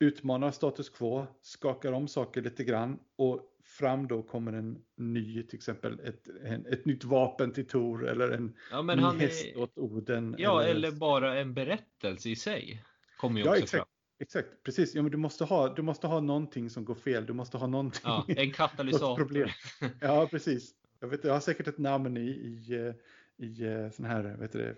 [0.00, 5.56] utmanar status quo, skakar om saker lite grann och fram då kommer en ny, till
[5.56, 9.58] exempel ett, en, ett nytt vapen till Tor eller en ja, ny häst är...
[9.58, 10.34] åt Oden.
[10.38, 10.70] Ja, eller...
[10.70, 10.90] eller...
[10.90, 12.84] bara en berättelse i sig.
[13.16, 13.89] Kommer ju ja, också exakt.
[14.20, 14.94] Exakt, precis.
[14.94, 17.26] Ja, men du, måste ha, du måste ha någonting som går fel.
[17.26, 18.00] Du måste ha någonting.
[18.04, 19.16] Ja, en katalysator.
[19.16, 19.48] problem.
[20.00, 20.74] Ja, precis.
[21.00, 22.94] Jag, vet, jag har säkert ett namn i, i,
[23.36, 24.76] i eh, sån här vet du, eh,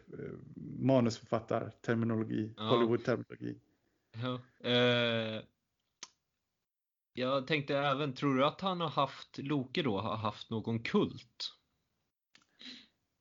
[0.81, 2.63] manusförfattarterminologi, ja.
[2.63, 3.59] Hollywood-terminologi.
[4.23, 4.41] Ja,
[4.71, 5.43] eh,
[7.13, 11.55] jag tänkte även, tror du att han har haft, Loke då, har haft någon kult?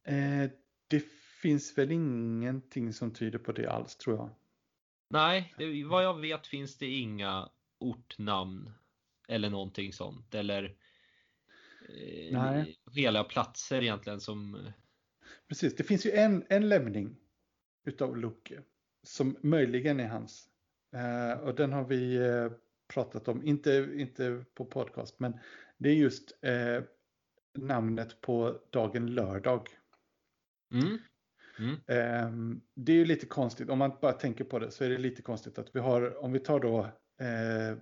[0.08, 0.52] Eh,
[0.88, 1.04] det
[1.42, 4.30] finns väl ingenting som tyder på det alls tror jag.
[5.12, 7.50] Nej, det, vad jag vet finns det inga
[7.80, 8.72] ortnamn
[9.28, 10.76] eller någonting sånt eller
[11.90, 14.72] eh, hela platser egentligen som...
[15.48, 17.16] Precis, det finns ju en, en lämning
[17.86, 18.62] utav Loke
[19.04, 20.50] som möjligen är hans.
[20.96, 22.52] Eh, och den har vi eh,
[22.94, 25.40] pratat om, inte, inte på podcast, men
[25.78, 26.84] det är just eh,
[27.54, 29.70] namnet på dagen lördag.
[30.74, 30.98] Mm.
[31.60, 31.76] Mm.
[31.88, 34.98] Ehm, det är ju lite konstigt, om man bara tänker på det så är det
[34.98, 36.80] lite konstigt att vi har, om vi tar då
[37.26, 37.78] eh,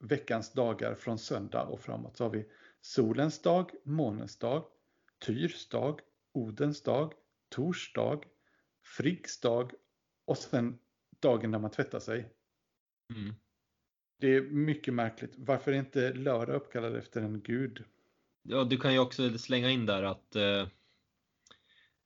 [0.00, 2.44] veckans dagar från söndag och framåt så har vi
[2.80, 4.64] solens dag, månens dag,
[5.26, 6.00] Tyrs dag,
[6.34, 7.12] Odens dag,
[7.48, 8.24] Tors dag,
[8.84, 9.72] Friggs dag
[10.24, 10.78] och sen
[11.20, 12.18] dagen när man tvättar sig.
[13.14, 13.34] Mm.
[14.20, 15.32] Det är mycket märkligt.
[15.36, 17.84] Varför är inte lördag uppkallad efter en gud?
[18.42, 20.68] Ja, du kan ju också slänga in där att eh,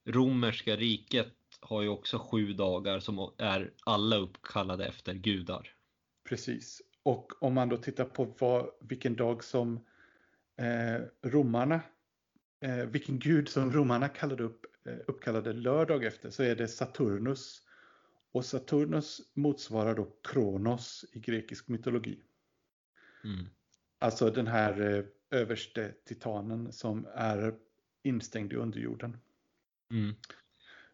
[0.06, 5.72] romerska riket har ju också sju dagar som är alla uppkallade efter gudar.
[6.28, 6.82] Precis.
[7.02, 9.84] Och om man då tittar på vad, vilken dag som
[10.56, 11.80] eh, romarna,
[12.60, 17.62] eh, vilken gud som romarna kallade upp, eh, uppkallade lördag efter så är det Saturnus.
[18.32, 22.22] Och Saturnus motsvarar då Kronos i grekisk mytologi.
[23.24, 23.46] Mm.
[23.98, 25.04] Alltså den här eh,
[25.40, 27.54] överste titanen som är
[28.02, 29.18] instängd i underjorden.
[29.90, 30.14] Mm.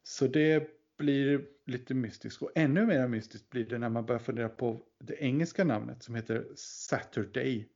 [0.02, 4.48] Så det blir lite mystiskt och ännu mer mystiskt blir det när man börjar fundera
[4.48, 7.68] på det engelska namnet som heter Saturday.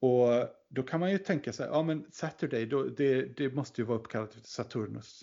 [0.00, 0.28] Och
[0.68, 3.98] då kan man ju tänka sig, ja men Saturday, då, det, det måste ju vara
[3.98, 5.22] uppkallat efter Saturnus.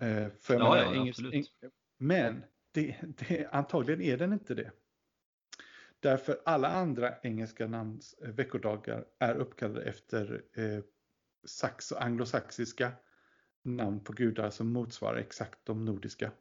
[0.00, 1.34] Eh, för Ja, menar, ja, engels- absolut.
[1.34, 4.72] eng- men det, det, antagligen är den inte det.
[6.00, 10.84] Därför alla andra engelska namns eh, veckodagar är uppkallade efter eh,
[11.44, 12.92] sax och anglosaxiska
[13.62, 16.32] namn på gudar som motsvarar exakt de nordiska.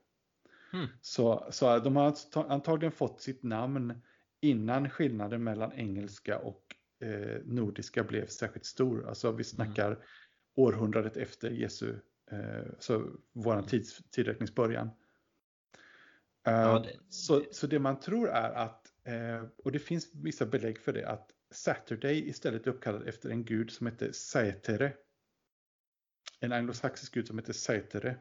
[0.74, 0.88] Mm.
[1.02, 4.02] Så, så de har alltså ta- antagligen fått sitt namn
[4.42, 9.08] innan skillnaden mellan engelska och eh, nordiska blev särskilt stor.
[9.08, 10.06] Alltså vi snackar
[10.56, 11.96] århundradet efter Jesu,
[12.32, 14.88] eh, så våran tids, tidräknings början.
[16.48, 20.46] Eh, Ja, det- så, så det man tror är att, eh, och det finns vissa
[20.46, 24.94] belägg för det, att Saturday istället uppkallad efter en gud som heter Saetere.
[26.40, 28.18] En anglosaxisk gud som heter Saetere.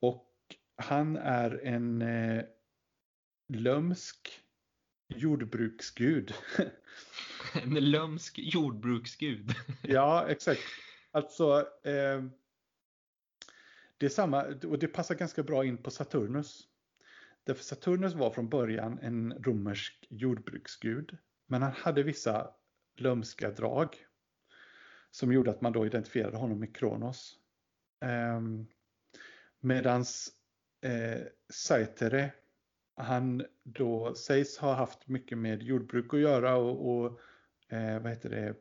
[0.00, 0.28] Och
[0.76, 2.44] han är en eh,
[3.48, 4.42] lömsk
[5.08, 6.34] jordbruksgud.
[7.54, 9.50] En lömsk jordbruksgud.
[9.82, 10.60] ja, exakt.
[11.10, 12.24] Alltså, eh,
[13.98, 16.68] det är samma, och det passar ganska bra in på Saturnus.
[17.44, 21.18] Därför Saturnus var från början en romersk jordbruksgud.
[21.52, 22.50] Men han hade vissa
[22.96, 24.06] lömska drag.
[25.10, 27.38] Som gjorde att man då identifierade honom med Kronos.
[28.00, 28.40] Eh,
[29.60, 30.32] medans
[30.80, 32.32] eh, Saetere,
[32.96, 37.20] han då sägs ha haft mycket med jordbruk att göra och, och
[37.68, 38.54] eh, vad heter det,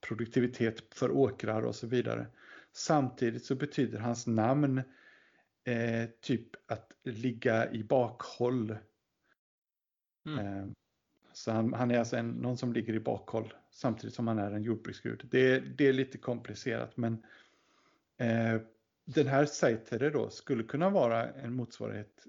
[0.00, 2.26] produktivitet för åkrar och så vidare.
[2.72, 4.78] Samtidigt så betyder hans namn
[5.64, 8.78] eh, typ att ligga i bakhåll.
[10.26, 10.74] Mm.
[11.38, 14.38] Eh, så han, han är alltså en, någon som ligger i bakhåll samtidigt som han
[14.38, 15.28] är en jordbruksgud.
[15.30, 17.12] Det, det är lite komplicerat men
[18.18, 18.60] eh,
[19.04, 22.26] den här Seitere då skulle kunna vara en motsvarighet,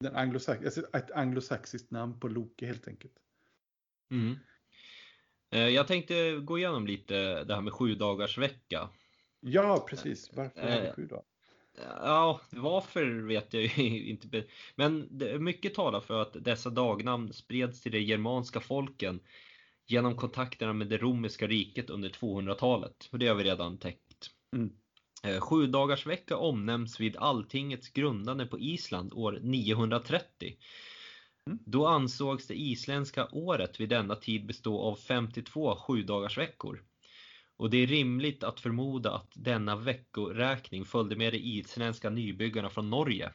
[0.00, 3.14] den anglosax, alltså ett anglosaxiskt namn på Loke helt enkelt.
[4.10, 4.36] Mm.
[5.50, 8.88] Eh, Jag tänkte gå igenom lite det här med sju dagars vecka.
[9.40, 10.30] Ja, precis.
[10.32, 11.24] Varför har vi Eh, sju dagar?
[11.76, 14.44] Ja, varför vet jag ju inte.
[14.76, 15.08] Men
[15.38, 19.20] mycket talar för att dessa dagnamn spreds till de germanska folken
[19.86, 23.08] genom kontakterna med det romerska riket under 200-talet.
[23.12, 24.30] Och det har vi redan täckt.
[24.56, 24.70] Mm.
[25.24, 30.56] Eh, Sju dagars vecka omnämns vid alltingets grundande på Island år 930.
[31.46, 31.58] Mm.
[31.66, 36.84] Då ansågs det isländska året vid denna tid bestå av 52 sjudagarsveckor.
[37.58, 42.90] Och det är rimligt att förmoda att denna veckoräkning följde med de isländska nybyggarna från
[42.90, 43.32] Norge.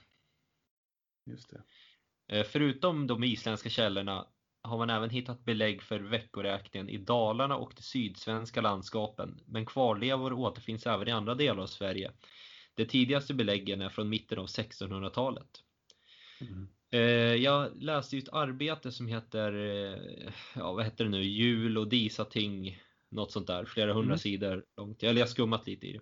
[1.25, 1.63] Just det.
[2.37, 4.27] Eh, Förutom de isländska källorna
[4.61, 10.33] har man även hittat belägg för veckoräkningen i Dalarna och de sydsvenska landskapen, men kvarlevor
[10.33, 12.11] återfinns även i andra delar av Sverige.
[12.73, 15.49] De tidigaste beläggen är från mitten av 1600-talet.
[16.41, 16.67] Mm.
[16.91, 21.89] Eh, Jag läste ett arbete som heter, eh, ja vad heter det nu, Jul och
[21.89, 22.79] Disating,
[23.13, 24.17] något sånt där, flera hundra Mm.
[24.17, 25.03] sidor långt.
[25.03, 26.01] Eller jag har skummat lite i det.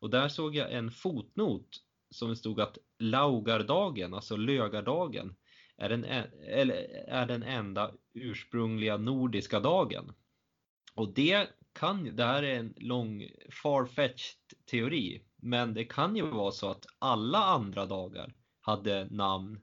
[0.00, 1.68] Och där såg jag en fotnot
[2.10, 5.36] som det stod att Laugardagen, alltså lögardagen,
[5.76, 6.74] är den, eller
[7.08, 10.12] är den enda ursprungliga nordiska dagen.
[10.94, 13.28] Och det kan, det här är en lång
[13.62, 14.38] far-fetched
[14.70, 19.60] teori, men det kan ju vara så att alla andra dagar hade namn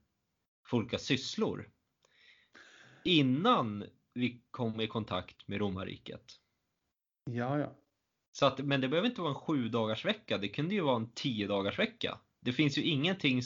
[0.69, 1.69] för olika sysslor.
[3.03, 6.39] Innan vi kom i kontakt med romarriket.
[7.31, 7.75] Ja, ja.
[8.31, 10.37] Så att, men det behöver inte vara en sju dagars vecka.
[10.37, 12.19] Det kunde ju vara en tio dagars vecka.
[12.39, 13.41] Det finns ju ingenting,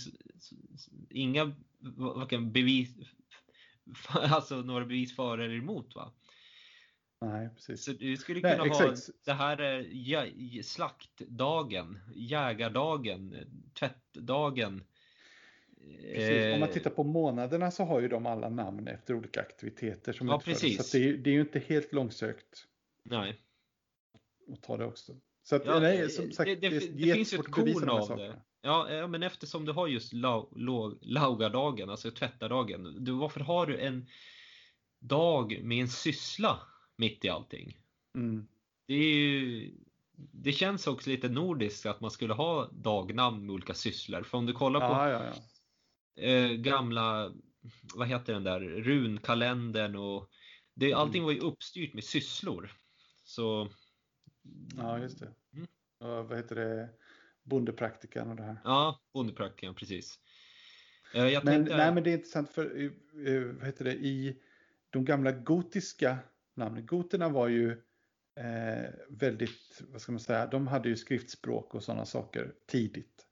[1.09, 2.89] inga varken bevis,
[4.09, 6.11] alltså några bevis för eller emot va?
[7.21, 7.83] Nej, precis.
[7.83, 10.25] Så du skulle kunna Nej, ha det här ja,
[10.63, 13.35] slaktdagen, jägardagen,
[13.73, 14.83] tvättdagen.
[16.01, 16.53] Precis.
[16.53, 20.27] Om man tittar på månaderna så har ju de alla namn efter olika aktiviteter som
[20.27, 20.89] ja, precis.
[20.91, 22.67] Så det är, det är ju inte helt långsökt.
[23.03, 23.41] Nej.
[24.53, 25.15] Att ta det också.
[25.43, 28.17] Så att, ja, nej, som sagt, det, det, det, det finns ju ett korn av
[28.17, 28.41] det.
[28.61, 33.03] Ja, ja, men eftersom du har just lau, laugardagen, alltså tvättardagen.
[33.03, 34.07] Du, varför har du en
[34.99, 36.59] dag med en syssla
[36.95, 37.77] mitt i allting?
[38.15, 38.47] Mm.
[38.85, 39.71] Det, är ju,
[40.15, 44.23] det känns också lite nordiskt att man skulle ha dagnamn med olika sysslor.
[44.23, 46.23] För om du kollar på ja, ja, ja.
[46.23, 47.31] Eh, gamla,
[47.95, 50.29] vad heter den där, runkalendern och
[50.73, 52.71] det, allting var ju uppstyrt med sysslor.
[53.23, 53.69] Så
[54.77, 55.33] Ja, just det.
[55.53, 55.67] Mm.
[55.99, 56.89] Och vad heter det?
[57.43, 58.57] Bondepraktikan och det här.
[58.63, 60.19] Ja, bondepraktikan, precis.
[61.13, 61.77] Eh, jag men, tänkte...
[61.77, 64.41] Nej, men det är intressant för eh, vad heter det, i
[64.89, 66.17] de gamla gotiska
[66.55, 66.85] namnen.
[66.85, 67.71] Goterna var ju
[68.35, 73.25] eh, väldigt, vad ska man säga, de hade ju skriftspråk och sådana saker tidigt.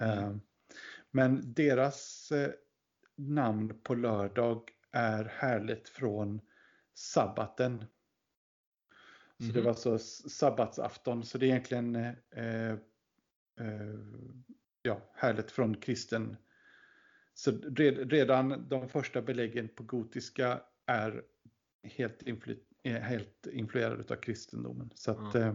[0.00, 0.18] Mm.
[0.18, 0.36] Eh,
[1.10, 2.50] men deras eh,
[3.16, 6.40] namn på lördag är härligt från
[6.94, 7.84] sabbaten
[9.38, 9.54] så mm.
[9.54, 9.66] det mhm.
[9.66, 11.24] var så sabbatsafton.
[11.24, 12.72] Så det är egentligen eh,
[13.60, 13.94] eh,
[14.82, 16.36] ja, härligt från kristen.
[17.34, 21.22] Så redan de första beläggen på gotiska är
[21.82, 24.90] helt, influ helt influerade av kristendomen.
[24.94, 25.48] Så att mm.
[25.48, 25.54] eh,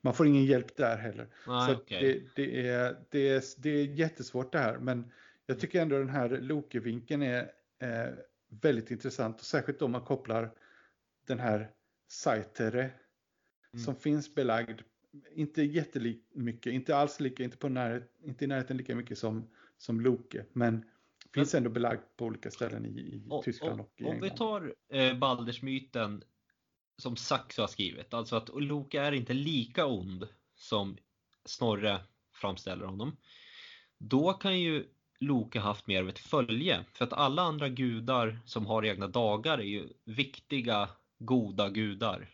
[0.00, 1.28] man får ingen hjälp där heller.
[1.46, 2.00] Ah, så okay.
[2.00, 4.78] det, det, är, det, är, det är jättesvårt det här.
[4.78, 5.12] Men
[5.46, 8.14] jag tycker ändå den här Lokevinkeln är eh,
[8.48, 9.40] väldigt intressant.
[9.40, 10.50] Och särskilt om man kopplar
[11.26, 11.70] den här
[12.08, 12.90] Saitere
[13.74, 13.84] mm.
[13.84, 14.80] som finns belagd.
[15.34, 20.00] Inte jättemycket, inte alls lika, inte, på närhet, inte i närheten lika mycket som, som
[20.00, 20.44] Loke.
[20.52, 20.84] Men
[21.34, 24.22] finns ändå belagd på olika ställen i, i och, Tyskland och, och i England.
[24.22, 26.22] Om vi tar eh, Baldersmyten
[26.98, 30.96] som Saxo har skrivit, alltså att Loke är inte lika ond som
[31.44, 32.00] Snorre
[32.32, 33.16] framställer honom.
[33.98, 34.86] Då kan ju
[35.20, 36.84] Loke haft mer av ett följe.
[36.92, 42.33] För att alla andra gudar som har egna dagar är ju viktiga, goda gudar.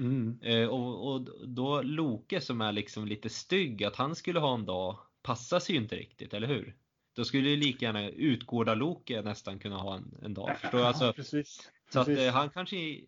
[0.00, 0.38] Mm.
[0.42, 4.66] Eh, och, och då Loke som är liksom lite stygg, att han skulle ha en
[4.66, 6.76] dag passar sig ju inte riktigt, eller hur?
[7.12, 10.58] Då skulle ju lika gärna Utgårda-Loke nästan kunna ha en, en dag.
[10.58, 10.84] Förstår du?
[10.84, 11.70] Alltså, precis.
[11.92, 13.00] Så att eh, han kanske,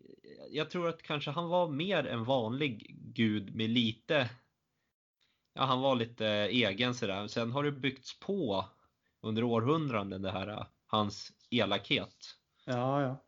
[0.49, 4.29] jag tror att kanske han var mer en vanlig gud med lite,
[5.53, 7.27] ja han var lite egen sådär.
[7.27, 8.65] Sen har det byggts på
[9.21, 12.37] under århundraden det här, hans elakhet.
[12.65, 13.23] Ja, ja.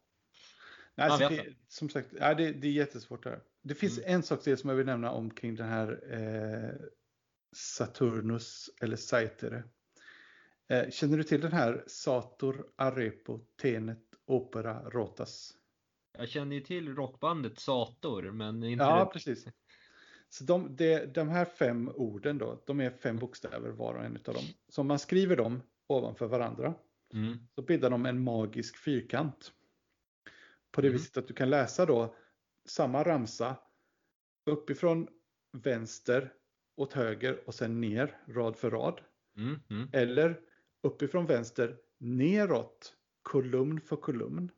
[0.98, 3.42] Alltså, det, som sagt, det, det är jättesvårt det här.
[3.68, 4.16] Det finns mm.
[4.16, 6.88] en sak till som jag vill nämna omkring den här eh,
[7.56, 9.64] Saturnus eller Saitere.
[10.68, 15.54] Eh, känner du till den här Sator Arepo Tenet Opera Rotas?
[16.18, 19.12] Jag känner ju till rockbandet Sator men inte Ja, det...
[19.12, 19.48] precis.
[20.30, 24.16] Så de, de, de här fem orden då, de är fem bokstäver var och en
[24.16, 24.46] av dem.
[24.70, 26.74] Så om man skriver dem ovanför varandra
[27.14, 27.38] mm.
[27.56, 29.52] så bildar de en magisk fyrkant.
[30.72, 30.98] På det mm.
[30.98, 32.16] viset att du kan läsa då
[32.66, 33.58] samma ramsa
[34.46, 35.08] uppifrån
[35.52, 36.34] vänster
[36.76, 39.02] åt höger och sen ner rad för rad.
[39.38, 39.90] Mm, mm.
[39.94, 40.42] Eller
[40.82, 44.52] uppifrån vänster neråt kolumn för kolumn.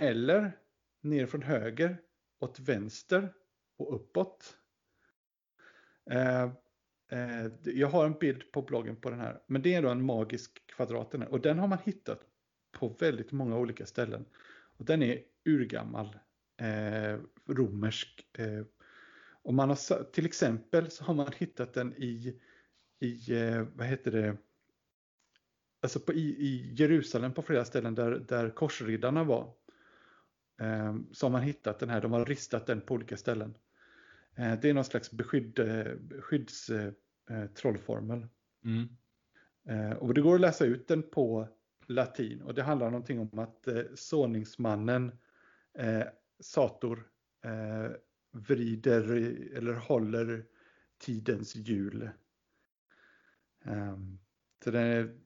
[0.00, 0.58] Eller
[1.00, 2.02] ner från höger
[2.40, 3.34] åt vänster
[3.76, 4.58] och uppåt.
[6.10, 6.42] Eh,
[7.08, 9.42] eh, jag har en bild på bloggen på den här.
[9.46, 12.26] Men det är då en magisk kvadrat och den har man hittat
[12.72, 14.26] på väldigt många olika ställen.
[14.76, 16.18] Och den är urgammal
[16.58, 18.26] eh, romersk.
[18.38, 18.62] Eh,
[19.42, 22.40] och man har, till exempel så har man hittat den i,
[23.00, 24.36] i eh, vad heter det,
[25.82, 29.54] alltså på, i, i Jerusalem på flera ställen där, där korsriddarna var.
[30.60, 33.54] Eh, så har man hittat den här, de har ristat den på olika ställen.
[34.36, 38.26] Eh, det är någon slags beskydd, eh, skyddstrollformel.
[38.64, 38.88] Mm.
[39.98, 41.48] och det går att läsa ut den på
[41.88, 45.12] latin och det handlar någonting om att eh, såningsmannen
[45.78, 46.02] eh,
[46.40, 47.08] Sator
[47.44, 47.92] eh,
[48.32, 49.10] vrider
[49.56, 50.44] eller håller
[50.98, 52.10] tidens hjul.
[53.64, 54.18] Um,
[54.64, 55.18] så den är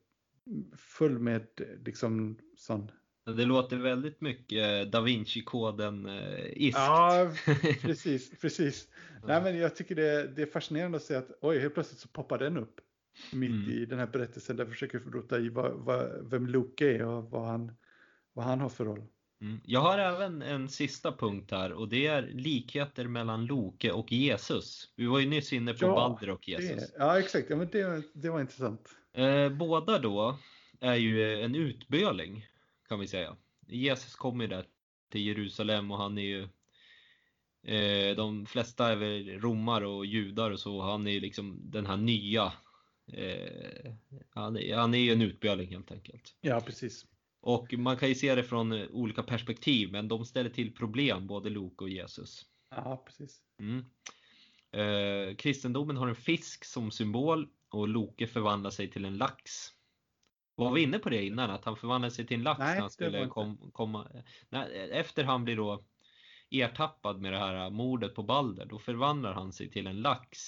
[0.77, 1.47] full med
[1.85, 2.91] liksom sån
[3.25, 7.33] det låter väldigt mycket Da Vinci-koden eh, Ja,
[7.83, 8.89] precis, precis.
[9.27, 12.09] Nej, men jag tycker det, det är fascinerande att se att oj, helt plötsligt så
[12.09, 12.81] poppar den upp
[13.33, 13.71] mitt mm.
[13.71, 17.31] i den här berättelsen där vi försöker rota i vad, vad, vem Luke är och
[17.31, 17.73] vad han,
[18.33, 19.07] vad han har för roll.
[19.43, 19.61] Mm.
[19.65, 24.93] Jag har även en sista punkt här och det är likheter mellan Loke och Jesus.
[24.97, 26.93] Vi var ju nyss inne på Ja, Balder och Jesus.
[26.93, 27.51] Det, ja, exakt.
[27.51, 28.89] Ja, men det, det var intressant.
[29.13, 30.39] Eh, båda då
[30.81, 32.47] är ju en utböling
[32.89, 33.37] kan vi säga.
[33.69, 34.67] Jesus kommer ju där
[35.11, 36.43] till Jerusalem och han är ju
[37.77, 40.81] eh, De flesta är väl romar och judar och så.
[40.81, 42.53] Han är ju liksom den här nya
[43.13, 43.93] eh,
[44.31, 46.37] han, är, han är ju en utböling helt enkelt.
[46.41, 47.07] Ja, precis.
[47.43, 51.27] Och man kan ju se det från eh, olika perspektiv men de ställer till problem
[51.27, 52.47] både Loke och Jesus.
[52.71, 53.43] Ja, precis.
[53.59, 53.85] Mm.
[54.73, 59.69] Eh, kristendomen har en fisk som symbol och Loke förvandlar sig till en lax.
[60.55, 61.51] Var vi inne på det innan?
[61.51, 64.09] Att han förvandlar sig till en lax Nej, när han skulle kom, komma...
[64.49, 65.85] Nej, efter han blir då
[66.51, 70.39] ertappad med det här mordet på Balder, då förvandlar han sig till en lax.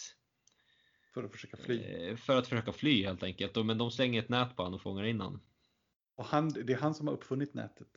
[1.15, 1.83] För att försöka fly.
[1.83, 3.67] Eh, för att försöka fly helt enkelt.
[3.67, 5.41] Men de slänger ett nät på honom och fångar in honom.
[6.17, 7.89] Och han, det är han som har uppfunnit nätet.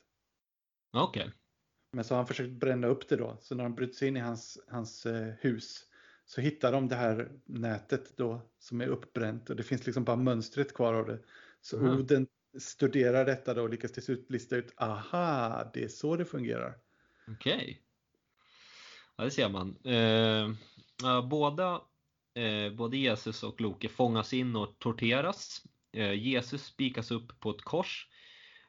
[0.94, 1.32] Okej.
[1.92, 3.38] Men så har han försökt bränna upp det då.
[3.42, 5.84] Så när de bryter sig in i hans, hans eh, hus
[6.26, 10.16] så hittar de det här nätet då som är uppbränt och det finns liksom bara
[10.18, 11.20] mönstret kvar av det.
[11.62, 11.98] Så Mhm.
[12.00, 12.28] Oden
[12.60, 16.78] studerar detta då och lyckas till slut lista ut, aha, det är så det fungerar.
[17.28, 17.84] Okej.
[19.18, 19.78] Ja, det ser man.
[19.86, 20.50] Eh,
[21.04, 21.82] ja, båda,
[22.34, 25.64] eh, både Jesus och Loke fångas in och torteras.
[25.92, 28.08] Eh, Jesus spikas upp på ett kors.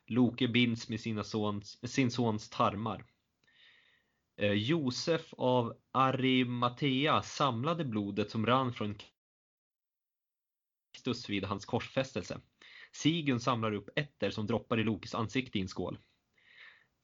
[0.06, 3.04] Loke binds med sina sons, sin sons tarmar.
[4.36, 8.94] Eh, Josef av Arimatea samlade blodet som rann från
[10.92, 12.40] Kristus vid hans korsfästelse.
[12.92, 15.98] Sigun samlar upp ätter som droppar i Lokes ansikte i en skål.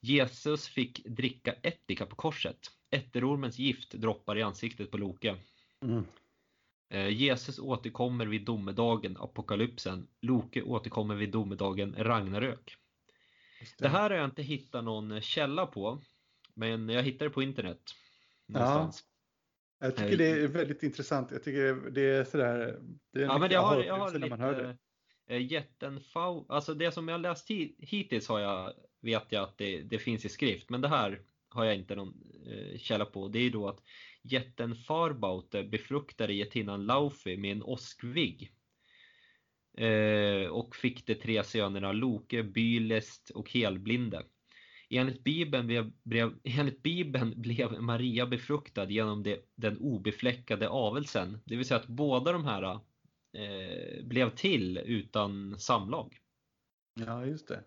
[0.01, 2.71] Jesus fick dricka ättika på korset.
[2.91, 5.37] Ätterormens gift droppar i ansiktet på Loke.
[5.81, 6.05] Mm.
[6.89, 10.07] Eh, Jesus återkommer vid domedagen, apokalypsen.
[10.21, 12.75] Loke återkommer vid domedagen, Ragnarök.
[13.59, 16.01] Just Det här har jag inte hittat någon källa på,
[16.53, 17.81] men jag hittade det på internet.
[18.47, 19.03] Någonstans.
[19.79, 21.31] Jag tycker det är väldigt intressant.
[21.31, 22.79] Jag tycker det är sådär.
[23.13, 24.67] Det är en Ja, men jag har, jag har när man hör det.
[24.67, 24.77] lite
[25.29, 26.45] eh, jättenfau...
[26.49, 30.25] Alltså det som jag läst hi- hittills har jag, vet jag att det, det finns
[30.25, 32.13] i skrift, men det här har jag inte någon
[32.47, 33.27] eh, källa på.
[33.27, 33.81] Det är då att
[34.31, 38.51] jätten Farbaute befruktade jättinnan Laufi med en åskvigg.
[39.77, 44.23] Eh, och fick de tre sönerna Loke, Bylest och Helblinde.
[44.89, 51.41] Enligt Bibeln blev, blev, enligt Bibeln blev Maria befruktad genom det, den obefläckade avelsen.
[51.45, 52.79] Det vill säga att båda de här
[53.33, 56.17] eh, blev till utan samlag.
[56.93, 57.63] Ja, just det.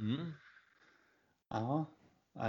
[0.00, 0.32] Mm.
[1.50, 1.94] Ja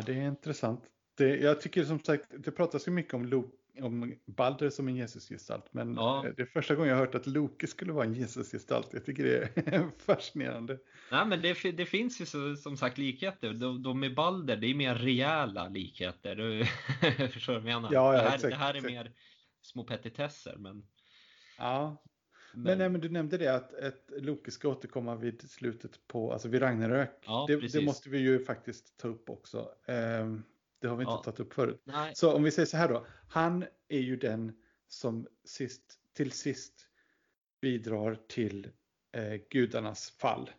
[0.06, 0.92] det är intressant.
[1.20, 3.52] Det, jag tycker som sagt, det pratas ju mycket om, Lo,
[3.82, 6.26] om Balder som en Jesusgestalt, men Ja.
[6.38, 8.94] det är första gången jag har hört att Loke skulle vara en Jesusgestalt.
[8.94, 10.80] Jag tycker det är fascinerande.
[11.12, 13.54] Nej men det, det finns ju så, som sagt likheter.
[13.54, 16.36] De, de med Balder, det är mer rejäla likheter.
[16.36, 16.66] Du
[17.28, 17.94] förstår vad jag menar?
[17.94, 19.12] Ja, ja, det, här, exakt, det här är mer
[19.62, 20.56] små petitesser.
[20.58, 20.84] Men,
[21.58, 22.04] Ja,
[22.54, 26.34] men, men, nej, men du nämnde det att ett Loke ska återkomma vid slutet på,
[26.34, 27.24] alltså vid Ragnarök.
[27.26, 29.72] Ja, det, det måste vi ju faktiskt ta upp också.
[29.88, 30.44] Ehm,
[30.82, 31.24] det har vi inte Ja.
[31.24, 31.82] tagit upp förut.
[31.84, 33.06] nej, Så om vi säger så här då.
[33.30, 34.56] Han är ju den
[34.88, 36.74] som sist, till sist
[37.62, 38.68] bidrar till
[39.12, 40.50] eh, gudarnas fall.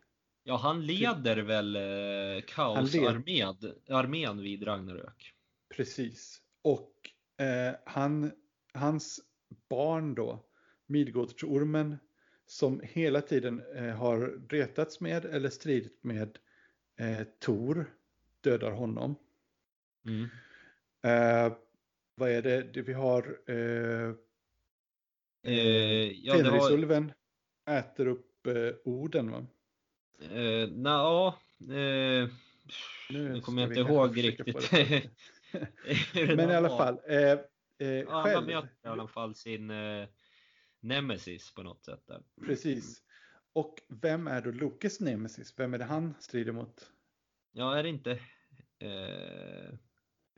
[0.43, 3.57] ja, han leder väl eh, kaosarmén
[3.89, 5.35] armén vid Ragnarök.
[5.77, 6.43] Precis.
[6.63, 6.95] Och
[7.45, 8.33] eh, han,
[8.75, 9.21] hans
[9.69, 10.45] barn då,
[10.87, 11.99] Midgårdsormen,
[12.47, 14.19] som hela tiden eh, har
[14.49, 16.39] retats med eller stridit med
[17.01, 17.95] eh, Tor,
[18.41, 19.15] dödar honom.
[20.07, 20.29] Mm.
[21.03, 21.53] Eh,
[22.15, 22.63] vad är det?
[22.63, 24.15] det vi har eh,
[25.43, 25.55] Eh,
[26.13, 27.13] ja, det har, Fenrisulven
[27.71, 29.47] äter upp eh, Oden va?
[30.21, 32.29] eh, na, ja, eh,
[33.11, 34.73] nu kommer jag inte ihåg riktigt.
[36.37, 37.01] Men i alla fall.
[37.07, 37.39] Eh, eh,
[37.79, 40.09] Ja, han själv, möter i alla fall sin eh,
[40.81, 42.23] nemesis på något sätt där.
[42.47, 43.03] precis.
[43.53, 45.55] Och vem är då Lokes nemesis?
[45.59, 46.91] Vem är det han strider mot?
[47.53, 48.11] Ja, är det inte...
[48.79, 49.75] Eh...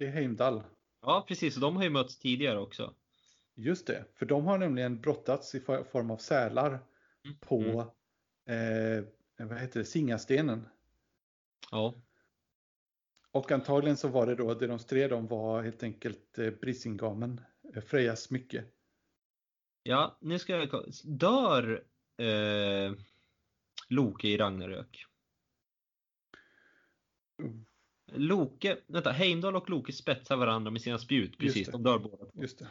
[0.03, 0.62] Det är Heimdall.
[1.03, 1.55] Ja, precis.
[1.57, 2.94] Och de har ju mötts tidigare också.
[3.55, 6.68] Just det, för de har nämligen brottats i for- form av sälar
[7.24, 7.38] Mm.
[7.40, 7.62] på
[8.46, 9.05] eh,
[9.46, 10.68] vad heter det, Singastenen.
[11.70, 11.94] Ja.
[13.30, 17.40] Och antagligen så var det då det de stred om var helt enkelt eh, Brisingamen,
[17.74, 18.64] eh, Frejas smycke.
[19.82, 20.84] Ja, nu ska jag...
[21.05, 21.84] Dör
[22.16, 22.92] eh...
[23.88, 25.07] Loke i Ragnarök?
[28.15, 31.39] Loke, vänta, Heimdall och Loke spetsar varandra med sina spjut.
[31.39, 32.27] Precis, de dör båda.
[32.35, 32.65] Just det.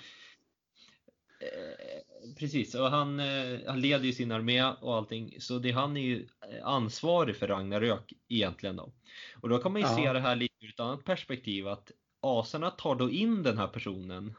[1.40, 5.98] Eh, precis, och han, eh, han leder ju sin armé och allting, så det, han
[5.98, 6.28] är ju
[6.64, 8.94] ansvarig för Ragnarök egentligen då.
[9.42, 9.96] Och då kan man ju Ja.
[9.96, 13.68] se det här lite ur ett annat perspektiv, att asarna tar då in den här
[13.68, 14.34] personen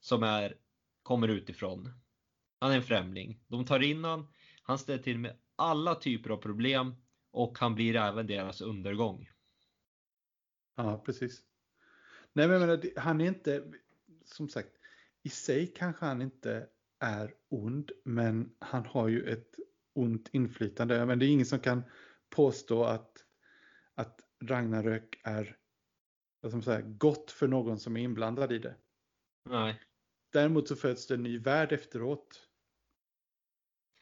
[0.00, 0.56] som är,
[1.02, 1.90] kommer utifrån.
[2.60, 3.40] Han är en främling.
[3.48, 4.26] De tar in han,
[4.62, 6.94] han ställer till med alla typer av problem
[7.30, 9.28] och han blir även deras undergång.
[10.74, 11.42] Ja, precis.
[12.32, 13.72] Nej, men jag menar, han är inte,
[14.24, 14.70] som sagt,
[15.22, 16.68] i sig kanske han inte
[16.98, 19.54] är ond, men han har ju ett
[19.92, 21.06] ont inflytande.
[21.06, 21.82] Men det är ingen som kan
[22.30, 23.24] påstå att,
[23.94, 25.56] att Ragnarök är
[26.52, 28.74] man säga, gott för någon som är inblandad i det.
[29.44, 29.80] Nej.
[30.32, 32.48] Däremot så föds det en ny värld efteråt.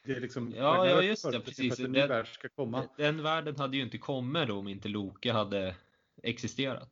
[0.03, 1.75] Det är liksom, Ja, ja, just det, precis.
[1.75, 2.89] För att en ny Det- värld ska komma.
[2.97, 5.75] Den världen hade ju inte kommit då om inte Loke hade
[6.23, 6.91] existerat.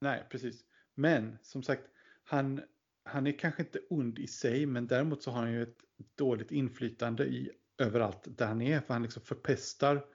[0.00, 0.60] Nej, precis.
[0.94, 1.82] Men som sagt,
[2.24, 2.60] han,
[3.04, 5.78] han är kanske inte ond i sig, men däremot så har han ju ett
[6.18, 10.04] dåligt inflytande i överallt där han är, för han liksom förpestar.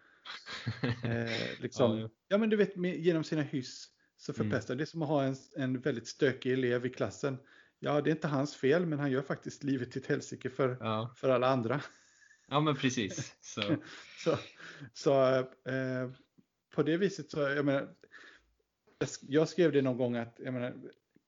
[1.04, 3.88] Eh, liksom, Ja, ja, men du vet, med, genom sina hyss
[4.18, 4.50] så Mm.
[4.52, 4.76] förpestar.
[4.76, 7.38] Det är som att ha en, en väldigt stökig elev i klassen.
[7.80, 10.78] Ja, det är inte hans fel, men han gör faktiskt livet till ett helsike för,
[10.80, 11.14] Ja.
[11.18, 11.82] för alla andra.
[12.48, 13.36] ja, men precis.
[13.42, 13.76] Så,
[14.18, 14.38] Så,
[14.94, 15.38] så
[15.70, 16.12] eh,
[16.76, 17.96] på det viset så, jag menar,
[19.06, 20.74] jag sk- jag skrev det någon gång att jag menar,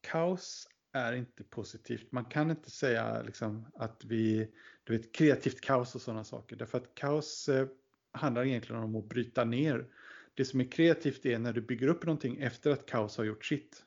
[0.01, 2.11] kaos är inte positivt.
[2.11, 4.51] Man kan inte säga liksom, att vi,
[4.83, 6.55] du vet, kreativt kaos och sådana saker.
[6.55, 7.67] Därför att kaos eh,
[8.11, 9.87] handlar egentligen om att bryta ner.
[10.33, 13.45] Det som är kreativt är när du bygger upp någonting efter att kaos har gjort
[13.45, 13.83] sitt.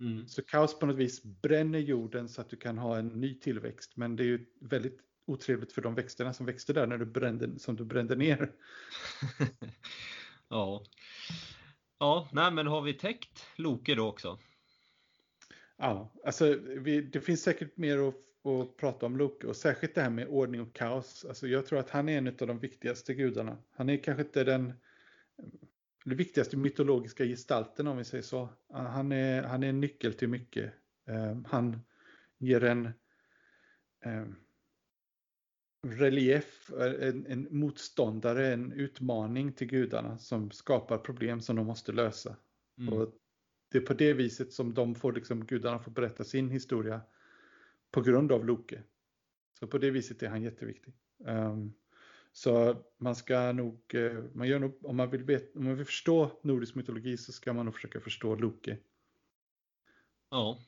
[0.00, 0.28] mm.
[0.28, 3.96] Så kaos på något vis bränner jorden så att du kan ha en ny tillväxt.
[3.96, 7.58] Men det är ju väldigt otrevligt för de växterna som växte där när du brände,
[7.58, 8.52] som du brände ner.
[10.48, 10.84] ja.
[11.98, 14.38] Ja, nej men har vi täckt Loke då också?
[15.76, 18.14] Ja, alltså vi, det finns säkert mer att,
[18.46, 21.24] att prata om Loke och särskilt det här med ordning och kaos.
[21.28, 23.56] Alltså jag tror att han är en av de viktigaste gudarna.
[23.70, 24.72] Han är kanske inte den,
[26.04, 28.48] den viktigaste mytologiska gestalten om vi säger så.
[28.72, 30.72] Han är, han är en nyckel till mycket.
[31.08, 31.80] Eh, han
[32.38, 32.86] ger en
[34.04, 34.26] eh,
[35.82, 36.70] relief,
[37.00, 42.36] en, en motståndare, en utmaning till gudarna som skapar problem som de måste lösa.
[42.78, 42.94] Mm.
[42.94, 43.14] Och
[43.72, 47.00] det är på det viset som de får, liksom, gudarna får berätta sin historia
[47.90, 48.82] på grund av Loke.
[49.58, 50.94] Så på det viset är han jätteviktig.
[51.26, 51.72] Ehm,
[52.32, 55.86] så man ska nog, eh, man gör nog, om man vill, veta, om man vill
[55.86, 58.78] förstå nordisk mytologi så ska man nog försöka förstå Loke.
[60.30, 60.58] Ja.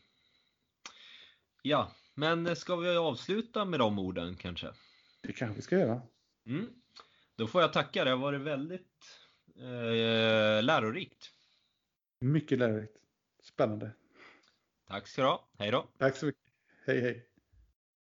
[1.63, 4.73] Ja, men ska vi avsluta med de orden kanske?
[5.21, 6.03] Det kanske vi ska göra.
[6.47, 6.67] Mm.
[7.37, 9.19] Då får jag tacka, det har varit väldigt
[9.57, 11.31] eh, lärorikt.
[12.21, 12.97] Mycket lärorikt.
[13.43, 13.91] Spännande.
[14.89, 15.89] Tack ska du ha, hej då!
[15.99, 16.43] Tack så mycket.
[16.87, 17.30] Hej hej.